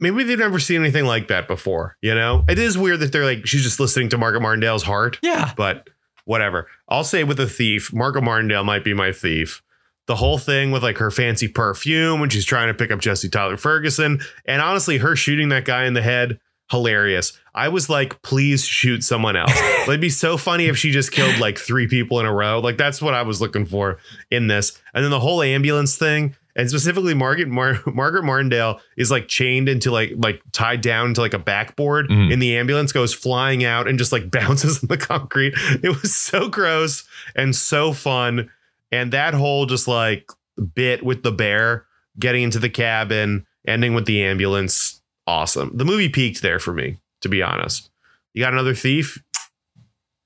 Maybe 0.03 0.25
they've 0.25 0.39
never 0.39 0.59
seen 0.59 0.81
anything 0.81 1.05
like 1.07 1.29
that 1.29 1.47
before. 1.47 1.97
You 2.03 2.15
know, 2.15 2.45
it 2.49 2.59
is 2.59 2.77
weird 2.77 3.01
that 3.01 3.13
they're 3.13 3.25
like 3.25 3.47
she's 3.47 3.63
just 3.63 3.79
listening 3.81 4.09
to 4.11 4.19
Margaret 4.19 4.41
Martindale's 4.41 4.83
heart. 4.83 5.19
Yeah. 5.23 5.53
but 5.57 5.89
whatever. 6.25 6.67
I'll 6.89 7.05
say 7.05 7.25
with 7.25 7.39
a 7.41 7.47
thief, 7.47 7.93
Margaret 7.93 8.23
Martindale 8.23 8.65
might 8.65 8.85
be 8.85 8.95
my 8.95 9.13
thief. 9.13 9.63
The 10.09 10.17
whole 10.17 10.39
thing 10.39 10.73
with 10.73 10.83
like 10.83 10.99
her 10.99 11.11
fancy 11.13 11.47
perfume 11.47 12.19
when 12.21 12.31
she's 12.31 12.45
trying 12.45 12.69
to 12.69 12.75
pick 12.75 12.91
up 12.91 12.99
Jesse 13.01 13.29
Tyler 13.29 13.57
Ferguson, 13.57 14.21
and 14.45 14.61
honestly, 14.61 14.99
her 14.99 15.15
shooting 15.15 15.51
that 15.51 15.65
guy 15.65 15.85
in 15.85 15.95
the 15.95 16.03
head, 16.03 16.41
hilarious. 16.71 17.39
I 17.55 17.69
was 17.69 17.89
like, 17.89 18.21
please 18.23 18.65
shoot 18.65 19.05
someone 19.05 19.37
else. 19.37 19.53
It'd 19.87 20.01
be 20.01 20.11
so 20.11 20.37
funny 20.37 20.67
if 20.67 20.77
she 20.77 20.91
just 20.91 21.13
killed 21.13 21.39
like 21.39 21.59
three 21.59 21.87
people 21.87 22.19
in 22.19 22.27
a 22.27 22.33
row. 22.33 22.59
Like 22.59 22.77
that's 22.79 23.01
what 23.01 23.15
I 23.15 23.23
was 23.23 23.41
looking 23.41 23.67
for 23.67 23.99
in 24.31 24.49
this. 24.49 24.81
And 24.95 25.05
then 25.05 25.11
the 25.11 25.21
whole 25.21 25.43
ambulance 25.43 25.97
thing, 25.97 26.35
and 26.57 26.69
specifically 26.69 27.15
Margaret 27.15 27.49
Mar- 27.49 27.81
Margaret 27.87 28.25
Martindale 28.25 28.81
is 28.97 29.11
like 29.11 29.29
chained 29.29 29.69
into 29.69 29.91
like 29.91 30.13
like 30.17 30.41
tied 30.53 30.81
down 30.81 31.15
to 31.15 31.21
like 31.21 31.35
a 31.35 31.39
backboard, 31.39 32.09
Mhm. 32.09 32.33
and 32.33 32.43
the 32.43 32.57
ambulance 32.57 32.93
goes 32.93 33.15
flying 33.15 33.65
out 33.65 33.89
and 33.89 33.99
just 33.99 34.13
like 34.13 34.31
bounces 34.31 34.83
in 34.83 34.89
the 34.89 34.97
concrete. 34.99 35.55
It 35.83 36.01
was 36.03 36.15
so 36.15 36.49
gross 36.49 37.05
and 37.35 37.55
so 37.57 37.93
fun, 37.93 38.51
and 38.91 39.13
that 39.13 39.35
whole 39.35 39.67
just 39.67 39.89
like 39.89 40.29
bit 40.75 41.03
with 41.03 41.23
the 41.23 41.33
bear 41.33 41.87
getting 42.19 42.43
into 42.43 42.59
the 42.59 42.69
cabin, 42.69 43.47
ending 43.67 43.95
with 43.95 44.05
the 44.05 44.23
ambulance, 44.23 45.01
awesome. 45.27 45.71
The 45.77 45.85
movie 45.87 46.11
peaked 46.11 46.43
there 46.43 46.59
for 46.59 46.75
me, 46.75 46.99
to 47.23 47.29
be 47.31 47.43
honest. 47.43 47.89
You 48.35 48.43
got 48.43 48.53
another 48.53 48.75
thief 48.75 49.23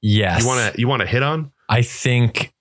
Yes. 0.02 0.42
you 0.42 0.46
want 0.48 0.74
to 0.74 0.80
you 0.80 0.88
want 0.88 1.00
to 1.02 1.06
hit 1.06 1.22
on? 1.22 1.52
I 1.68 1.82
think 1.82 2.52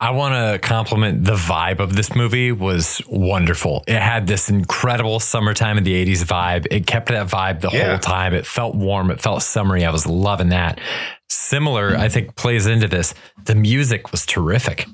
I 0.00 0.10
want 0.10 0.34
to 0.34 0.58
compliment 0.66 1.24
the 1.24 1.34
vibe 1.34 1.80
of 1.80 1.96
this 1.96 2.14
movie 2.14 2.52
was 2.52 3.02
wonderful. 3.08 3.82
It 3.88 3.98
had 4.00 4.28
this 4.28 4.48
incredible 4.48 5.18
summertime 5.18 5.76
in 5.76 5.82
the 5.82 5.92
80s 6.06 6.22
vibe. 6.24 6.66
It 6.70 6.86
kept 6.86 7.08
that 7.08 7.26
vibe 7.26 7.60
the 7.62 7.70
Yeah. 7.70 7.88
whole 7.90 7.98
time. 7.98 8.32
It 8.32 8.46
felt 8.46 8.76
warm, 8.76 9.10
it 9.10 9.20
felt 9.20 9.42
summery. 9.42 9.84
I 9.84 9.90
was 9.90 10.06
loving 10.06 10.50
that. 10.50 10.80
Similar, 11.28 11.96
I 11.96 12.08
think 12.08 12.36
plays 12.36 12.66
into 12.66 12.86
this. 12.86 13.12
The 13.44 13.56
music 13.56 14.12
was 14.12 14.24
terrific. 14.24 14.86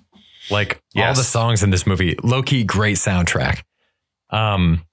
Like 0.51 0.81
all 0.97 1.13
the 1.15 1.23
songs 1.23 1.63
in 1.63 1.69
this 1.71 1.87
movie, 1.87 2.17
low 2.23 2.43
key 2.43 2.65
great 2.65 2.97
soundtrack. 2.97 3.63
Um 4.31 4.85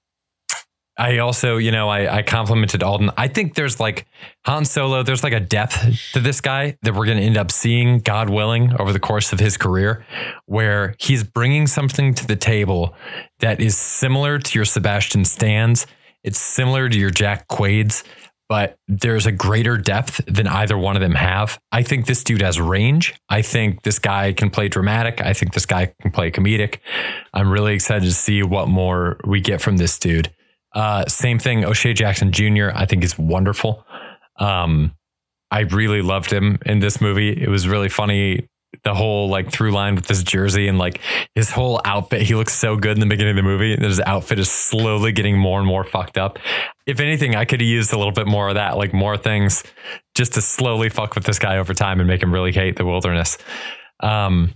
I 1.02 1.18
also, 1.18 1.56
you 1.56 1.72
know, 1.72 1.88
I, 1.88 2.18
I 2.18 2.22
complimented 2.22 2.84
Alden. 2.84 3.10
I 3.16 3.26
think 3.26 3.56
there's 3.56 3.80
like 3.80 4.06
Han 4.46 4.64
Solo, 4.64 5.02
there's 5.02 5.24
like 5.24 5.32
a 5.32 5.40
depth 5.40 6.12
to 6.12 6.20
this 6.20 6.40
guy 6.40 6.76
that 6.82 6.94
we're 6.94 7.06
going 7.06 7.18
to 7.18 7.24
end 7.24 7.36
up 7.36 7.50
seeing, 7.50 7.98
God 7.98 8.30
willing, 8.30 8.72
over 8.78 8.92
the 8.92 9.00
course 9.00 9.32
of 9.32 9.40
his 9.40 9.56
career, 9.56 10.06
where 10.46 10.94
he's 11.00 11.24
bringing 11.24 11.66
something 11.66 12.14
to 12.14 12.24
the 12.24 12.36
table 12.36 12.94
that 13.40 13.60
is 13.60 13.76
similar 13.76 14.38
to 14.38 14.56
your 14.56 14.64
Sebastian 14.64 15.24
Stans. 15.24 15.88
It's 16.22 16.38
similar 16.38 16.88
to 16.88 16.96
your 16.96 17.10
Jack 17.10 17.48
Quaid's, 17.48 18.04
but 18.48 18.78
there's 18.86 19.26
a 19.26 19.32
greater 19.32 19.76
depth 19.76 20.20
than 20.26 20.46
either 20.46 20.78
one 20.78 20.94
of 20.94 21.02
them 21.02 21.16
have. 21.16 21.58
I 21.72 21.82
think 21.82 22.06
this 22.06 22.22
dude 22.22 22.42
has 22.42 22.60
range. 22.60 23.12
I 23.28 23.42
think 23.42 23.82
this 23.82 23.98
guy 23.98 24.34
can 24.34 24.50
play 24.50 24.68
dramatic. 24.68 25.20
I 25.20 25.32
think 25.32 25.52
this 25.52 25.66
guy 25.66 25.94
can 26.00 26.12
play 26.12 26.30
comedic. 26.30 26.78
I'm 27.34 27.50
really 27.50 27.74
excited 27.74 28.04
to 28.04 28.14
see 28.14 28.44
what 28.44 28.68
more 28.68 29.18
we 29.26 29.40
get 29.40 29.60
from 29.60 29.78
this 29.78 29.98
dude. 29.98 30.32
Uh, 30.74 31.04
same 31.06 31.38
thing, 31.38 31.64
O'Shea 31.64 31.92
Jackson 31.92 32.32
Jr. 32.32 32.70
I 32.74 32.86
think 32.86 33.04
is 33.04 33.18
wonderful. 33.18 33.86
Um, 34.38 34.94
I 35.50 35.60
really 35.60 36.00
loved 36.02 36.30
him 36.32 36.58
in 36.64 36.78
this 36.78 37.00
movie. 37.00 37.30
It 37.30 37.48
was 37.48 37.68
really 37.68 37.90
funny. 37.90 38.48
The 38.84 38.94
whole 38.94 39.28
like 39.28 39.52
through 39.52 39.72
line 39.72 39.94
with 39.94 40.06
this 40.06 40.22
jersey 40.22 40.66
and 40.66 40.78
like 40.78 41.00
his 41.34 41.50
whole 41.50 41.78
outfit. 41.84 42.22
He 42.22 42.34
looks 42.34 42.54
so 42.54 42.74
good 42.74 42.92
in 42.92 43.00
the 43.00 43.06
beginning 43.06 43.32
of 43.32 43.36
the 43.36 43.42
movie. 43.42 43.76
His 43.76 44.00
outfit 44.00 44.38
is 44.38 44.50
slowly 44.50 45.12
getting 45.12 45.36
more 45.36 45.58
and 45.58 45.68
more 45.68 45.84
fucked 45.84 46.16
up. 46.16 46.38
If 46.86 46.98
anything, 46.98 47.36
I 47.36 47.44
could 47.44 47.60
have 47.60 47.68
used 47.68 47.92
a 47.92 47.98
little 47.98 48.14
bit 48.14 48.26
more 48.26 48.48
of 48.48 48.54
that, 48.54 48.78
like 48.78 48.94
more 48.94 49.18
things 49.18 49.62
just 50.14 50.32
to 50.34 50.40
slowly 50.40 50.88
fuck 50.88 51.14
with 51.14 51.24
this 51.24 51.38
guy 51.38 51.58
over 51.58 51.74
time 51.74 52.00
and 52.00 52.08
make 52.08 52.22
him 52.22 52.32
really 52.32 52.52
hate 52.52 52.76
the 52.76 52.86
wilderness. 52.86 53.36
Um, 54.00 54.54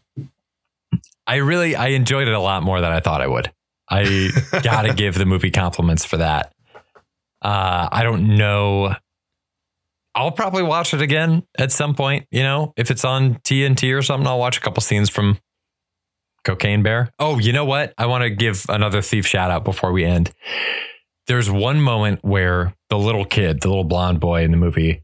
I 1.26 1.36
really 1.36 1.76
I 1.76 1.88
enjoyed 1.88 2.26
it 2.26 2.34
a 2.34 2.40
lot 2.40 2.62
more 2.62 2.80
than 2.80 2.92
I 2.92 3.00
thought 3.00 3.20
I 3.20 3.26
would. 3.26 3.52
I 3.88 4.30
gotta 4.62 4.94
give 4.96 5.14
the 5.14 5.26
movie 5.26 5.50
compliments 5.50 6.04
for 6.04 6.16
that. 6.18 6.52
Uh, 7.42 7.88
I 7.90 8.02
don't 8.02 8.36
know. 8.36 8.94
I'll 10.14 10.32
probably 10.32 10.62
watch 10.62 10.94
it 10.94 11.02
again 11.02 11.44
at 11.58 11.72
some 11.72 11.94
point. 11.94 12.26
You 12.30 12.42
know, 12.42 12.72
if 12.76 12.90
it's 12.90 13.04
on 13.04 13.34
TNT 13.36 13.96
or 13.96 14.02
something, 14.02 14.26
I'll 14.26 14.38
watch 14.38 14.56
a 14.56 14.60
couple 14.60 14.80
scenes 14.80 15.10
from 15.10 15.38
Cocaine 16.44 16.82
Bear. 16.82 17.10
Oh, 17.18 17.38
you 17.38 17.52
know 17.52 17.64
what? 17.64 17.92
I 17.98 18.06
want 18.06 18.22
to 18.22 18.30
give 18.30 18.64
another 18.68 19.02
thief 19.02 19.26
shout 19.26 19.50
out 19.50 19.64
before 19.64 19.92
we 19.92 20.04
end. 20.04 20.32
There's 21.26 21.50
one 21.50 21.80
moment 21.80 22.20
where 22.22 22.72
the 22.88 22.98
little 22.98 23.24
kid, 23.24 23.60
the 23.60 23.68
little 23.68 23.84
blonde 23.84 24.20
boy 24.20 24.42
in 24.42 24.52
the 24.52 24.56
movie, 24.56 25.02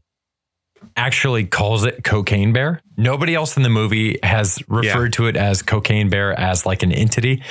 actually 0.95 1.45
calls 1.45 1.85
it 1.85 2.03
Cocaine 2.03 2.53
Bear. 2.53 2.81
Nobody 2.97 3.35
else 3.35 3.57
in 3.57 3.63
the 3.63 3.69
movie 3.69 4.19
has 4.23 4.61
referred 4.67 5.13
to 5.13 5.27
it 5.27 5.35
as 5.35 5.61
Cocaine 5.61 6.09
Bear 6.09 6.37
as 6.39 6.65
like 6.65 6.83
an 6.83 6.91
entity, 6.91 7.43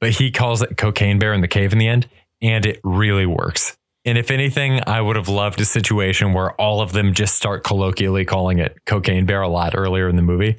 but 0.00 0.10
he 0.10 0.30
calls 0.30 0.62
it 0.62 0.76
Cocaine 0.76 1.18
Bear 1.18 1.32
in 1.32 1.40
the 1.40 1.48
cave 1.48 1.72
in 1.72 1.78
the 1.78 1.88
end, 1.88 2.08
and 2.40 2.64
it 2.64 2.80
really 2.84 3.26
works. 3.26 3.76
And 4.04 4.16
if 4.16 4.30
anything, 4.30 4.80
I 4.86 5.00
would 5.00 5.16
have 5.16 5.28
loved 5.28 5.60
a 5.60 5.64
situation 5.64 6.32
where 6.32 6.52
all 6.52 6.80
of 6.80 6.92
them 6.92 7.12
just 7.12 7.34
start 7.34 7.64
colloquially 7.64 8.24
calling 8.24 8.58
it 8.58 8.76
Cocaine 8.86 9.26
Bear 9.26 9.42
a 9.42 9.48
lot 9.48 9.74
earlier 9.76 10.08
in 10.08 10.16
the 10.16 10.22
movie, 10.22 10.56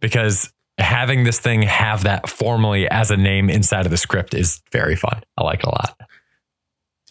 because 0.00 0.52
having 0.78 1.24
this 1.24 1.38
thing 1.38 1.62
have 1.62 2.04
that 2.04 2.28
formally 2.28 2.88
as 2.88 3.10
a 3.10 3.16
name 3.16 3.50
inside 3.50 3.86
of 3.86 3.90
the 3.90 3.96
script 3.96 4.34
is 4.34 4.62
very 4.72 4.96
fun. 4.96 5.22
I 5.36 5.44
like 5.44 5.60
it 5.60 5.66
a 5.66 5.70
lot. 5.70 6.00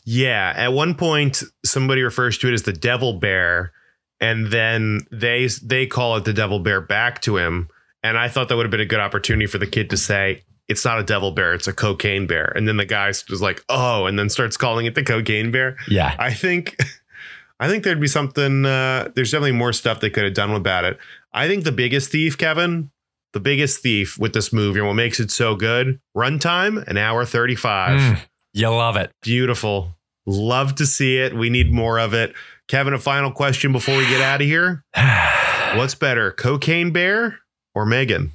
Yeah. 0.06 0.54
At 0.56 0.72
one 0.72 0.94
point, 0.94 1.42
somebody 1.66 2.04
refers 2.04 2.38
to 2.40 2.48
it 2.48 2.54
as 2.54 2.62
the 2.64 2.74
devil 2.74 3.14
bear. 3.14 3.72
And 4.20 4.48
then 4.48 5.02
they 5.12 5.48
they 5.64 5.86
call 5.88 6.16
it 6.18 6.26
the 6.26 6.34
devil 6.34 6.60
bear 6.60 6.82
back 6.82 7.22
to 7.24 7.38
him. 7.38 7.70
And 8.04 8.18
I 8.18 8.28
thought 8.28 8.50
that 8.50 8.56
would 8.56 8.66
have 8.66 8.72
been 8.72 8.80
a 8.80 8.86
good 8.86 9.00
opportunity 9.00 9.48
for 9.48 9.58
the 9.58 9.68
kid 9.68 9.90
to 9.90 9.98
say, 9.98 10.44
it's 10.68 10.86
not 10.86 11.00
a 11.00 11.04
devil 11.04 11.32
bear, 11.32 11.54
it's 11.54 11.68
a 11.68 11.74
cocaine 11.74 12.28
bear. 12.28 12.52
And 12.56 12.68
then 12.68 12.78
the 12.78 12.86
guy 12.86 13.08
was 13.08 13.42
like, 13.42 13.64
oh, 13.70 14.06
and 14.06 14.18
then 14.18 14.30
starts 14.30 14.58
calling 14.58 14.86
it 14.86 14.96
the 14.96 15.04
cocaine 15.04 15.52
bear. 15.52 15.78
Yeah. 15.88 16.16
I 16.20 16.34
think 16.34 16.78
I 17.60 17.68
think 17.68 17.84
there'd 17.84 18.02
be 18.02 18.08
something 18.08 18.66
uh 18.66 19.10
there's 19.16 19.32
definitely 19.32 19.54
more 19.54 19.74
stuff 19.74 20.00
they 20.00 20.10
could 20.10 20.24
have 20.24 20.34
done 20.34 20.52
about 20.52 20.86
it. 20.86 20.98
I 21.34 21.48
think 21.48 21.64
the 21.64 21.72
biggest 21.72 22.12
thief, 22.12 22.38
Kevin, 22.38 22.92
the 23.34 23.40
biggest 23.40 23.82
thief 23.82 24.18
with 24.18 24.34
this 24.34 24.54
movie 24.54 24.80
and 24.80 24.88
what 24.88 24.94
makes 24.94 25.20
it 25.20 25.30
so 25.30 25.56
good, 25.56 26.00
runtime, 26.16 26.86
an 26.88 26.98
hour 26.98 27.26
35. 27.26 28.00
Mm, 28.00 28.20
you 28.54 28.70
love 28.70 28.96
it. 28.96 29.12
Beautiful. 29.22 29.94
Love 30.26 30.76
to 30.76 30.86
see 30.86 31.18
it. 31.18 31.36
We 31.36 31.50
need 31.50 31.72
more 31.72 32.00
of 32.00 32.14
it. 32.14 32.34
Kevin, 32.68 32.94
a 32.94 33.00
final 33.00 33.32
question 33.32 33.72
before 33.72 33.98
we 33.98 34.08
get 34.08 34.22
out 34.22 34.42
of 34.42 34.48
here. 34.48 34.84
What's 35.76 35.96
better, 35.96 36.32
Cocaine 36.32 36.92
Bear 36.92 37.40
or 37.74 37.86
Megan? 37.86 38.32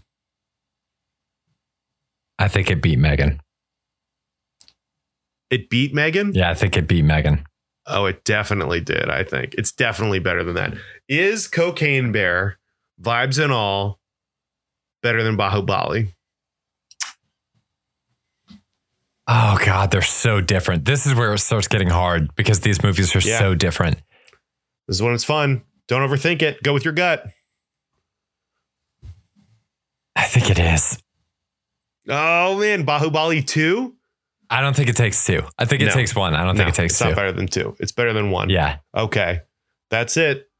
I 2.38 2.48
think 2.48 2.70
it 2.70 2.80
beat 2.82 2.98
Megan. 2.98 3.40
It 5.50 5.68
beat 5.68 5.92
Megan? 5.92 6.32
Yeah, 6.34 6.50
I 6.50 6.54
think 6.54 6.76
it 6.76 6.86
beat 6.86 7.02
Megan. 7.04 7.44
Oh, 7.86 8.06
it 8.06 8.22
definitely 8.24 8.80
did. 8.80 9.08
I 9.10 9.24
think 9.24 9.54
it's 9.54 9.72
definitely 9.72 10.20
better 10.20 10.44
than 10.44 10.54
that. 10.54 10.74
Is 11.08 11.48
Cocaine 11.48 12.12
Bear, 12.12 12.58
vibes 13.02 13.42
and 13.42 13.52
all, 13.52 13.98
better 15.02 15.22
than 15.24 15.36
Bahubali? 15.36 16.12
Oh 19.26 19.58
God, 19.64 19.90
they're 19.90 20.02
so 20.02 20.40
different. 20.40 20.84
This 20.84 21.06
is 21.06 21.14
where 21.14 21.32
it 21.34 21.38
starts 21.38 21.68
getting 21.68 21.88
hard 21.90 22.34
because 22.36 22.60
these 22.60 22.82
movies 22.82 23.14
are 23.16 23.20
Yeah. 23.20 23.38
so 23.38 23.54
different. 23.54 24.00
This 24.90 24.96
is 24.96 25.02
when 25.04 25.14
it's 25.14 25.22
fun. 25.22 25.62
Don't 25.86 26.02
overthink 26.02 26.42
it. 26.42 26.64
Go 26.64 26.74
with 26.74 26.84
your 26.84 26.92
gut. 26.92 27.24
I 30.16 30.24
think 30.24 30.50
it 30.50 30.58
is. 30.58 30.98
Oh 32.08 32.58
man, 32.58 32.84
Bahubali 32.84 33.46
2? 33.46 33.94
I 34.50 34.60
don't 34.60 34.74
think 34.74 34.88
it 34.88 34.96
takes 34.96 35.24
two. 35.24 35.42
I 35.56 35.64
think 35.64 35.80
it 35.82 35.86
No. 35.86 35.92
takes 35.92 36.12
one. 36.16 36.34
I 36.34 36.42
don't 36.42 36.56
think 36.56 36.68
it 36.70 36.74
takes 36.74 36.94
it's 36.94 36.98
two. 36.98 37.04
not 37.04 37.14
better 37.14 37.30
than 37.30 37.46
two. 37.46 37.76
It's 37.78 37.92
better 37.92 38.12
than 38.12 38.32
one. 38.32 38.50
Yeah. 38.50 38.78
Okay. 38.92 39.42
That's 39.90 40.16
it. 40.16 40.50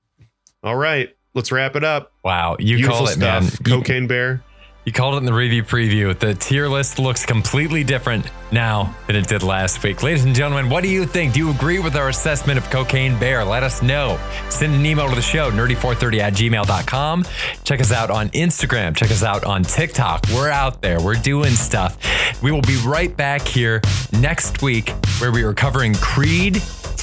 All 0.62 0.76
right. 0.76 1.08
Let's 1.34 1.50
wrap 1.50 1.74
it 1.74 1.82
up. 1.82 2.12
Wow. 2.22 2.54
You 2.60 2.76
Beautiful 2.76 2.98
called 2.98 3.08
it, 3.10 3.18
man. 3.18 3.42
stuff. 3.42 3.66
You, 3.66 3.78
Cocaine 3.78 4.06
Bear. 4.06 4.44
You 4.90 4.94
called 4.94 5.14
it 5.14 5.18
in 5.18 5.24
the 5.24 5.32
review 5.32 5.62
preview. 5.62 6.18
The 6.18 6.34
tier 6.34 6.66
list 6.66 6.98
looks 6.98 7.24
completely 7.24 7.84
different 7.84 8.28
now 8.50 8.92
than 9.06 9.14
it 9.14 9.28
did 9.28 9.44
last 9.44 9.80
week. 9.84 10.02
Ladies 10.02 10.24
and 10.24 10.34
gentlemen, 10.34 10.68
what 10.68 10.82
do 10.82 10.88
you 10.88 11.06
think? 11.06 11.32
Do 11.32 11.38
you 11.38 11.50
agree 11.50 11.78
with 11.78 11.94
our 11.94 12.08
assessment 12.08 12.58
of 12.58 12.68
Cocaine 12.70 13.16
Bear? 13.20 13.44
Let 13.44 13.62
us 13.62 13.82
know. 13.82 14.18
Send 14.48 14.74
an 14.74 14.84
email 14.84 15.08
to 15.08 15.14
the 15.14 15.22
show, 15.22 15.48
nerdy430 15.52 16.18
at 16.18 16.32
gmail.com. 16.32 17.24
Check 17.62 17.80
us 17.80 17.92
out 17.92 18.10
on 18.10 18.30
Instagram. 18.30 18.96
Check 18.96 19.12
us 19.12 19.22
out 19.22 19.44
on 19.44 19.62
TikTok. 19.62 20.26
We're 20.34 20.50
out 20.50 20.82
there. 20.82 21.00
We're 21.00 21.14
doing 21.14 21.52
stuff. 21.52 21.96
We 22.42 22.50
will 22.50 22.62
be 22.62 22.82
right 22.84 23.16
back 23.16 23.42
here 23.42 23.80
next 24.10 24.60
week 24.60 24.88
where 25.20 25.30
we 25.30 25.44
are 25.44 25.54
covering 25.54 25.94
Creed 25.94 26.60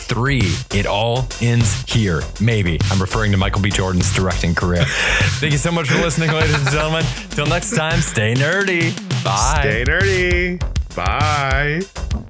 3. 0.08 0.42
It 0.74 0.86
all 0.86 1.28
ends 1.42 1.84
here. 1.92 2.22
Maybe. 2.40 2.80
I'm 2.92 3.00
referring 3.00 3.32
to 3.32 3.38
Michael 3.38 3.62
B. 3.62 3.70
Jordan's 3.70 4.14
directing 4.14 4.56
career. 4.56 4.86
Thank 5.40 5.52
you 5.52 5.58
so 5.58 5.72
much 5.72 5.90
for 5.90 6.00
listening, 6.00 6.32
ladies 6.32 6.56
and 6.56 6.70
gentlemen. 6.70 7.04
Till 7.32 7.46
next 7.46 7.76
time, 7.76 8.02
stay 8.02 8.34
nerdy. 8.34 8.96
Bye. 9.24 9.60
Stay 9.62 9.84
nerdy. 9.84 10.60
Bye. 10.96 12.28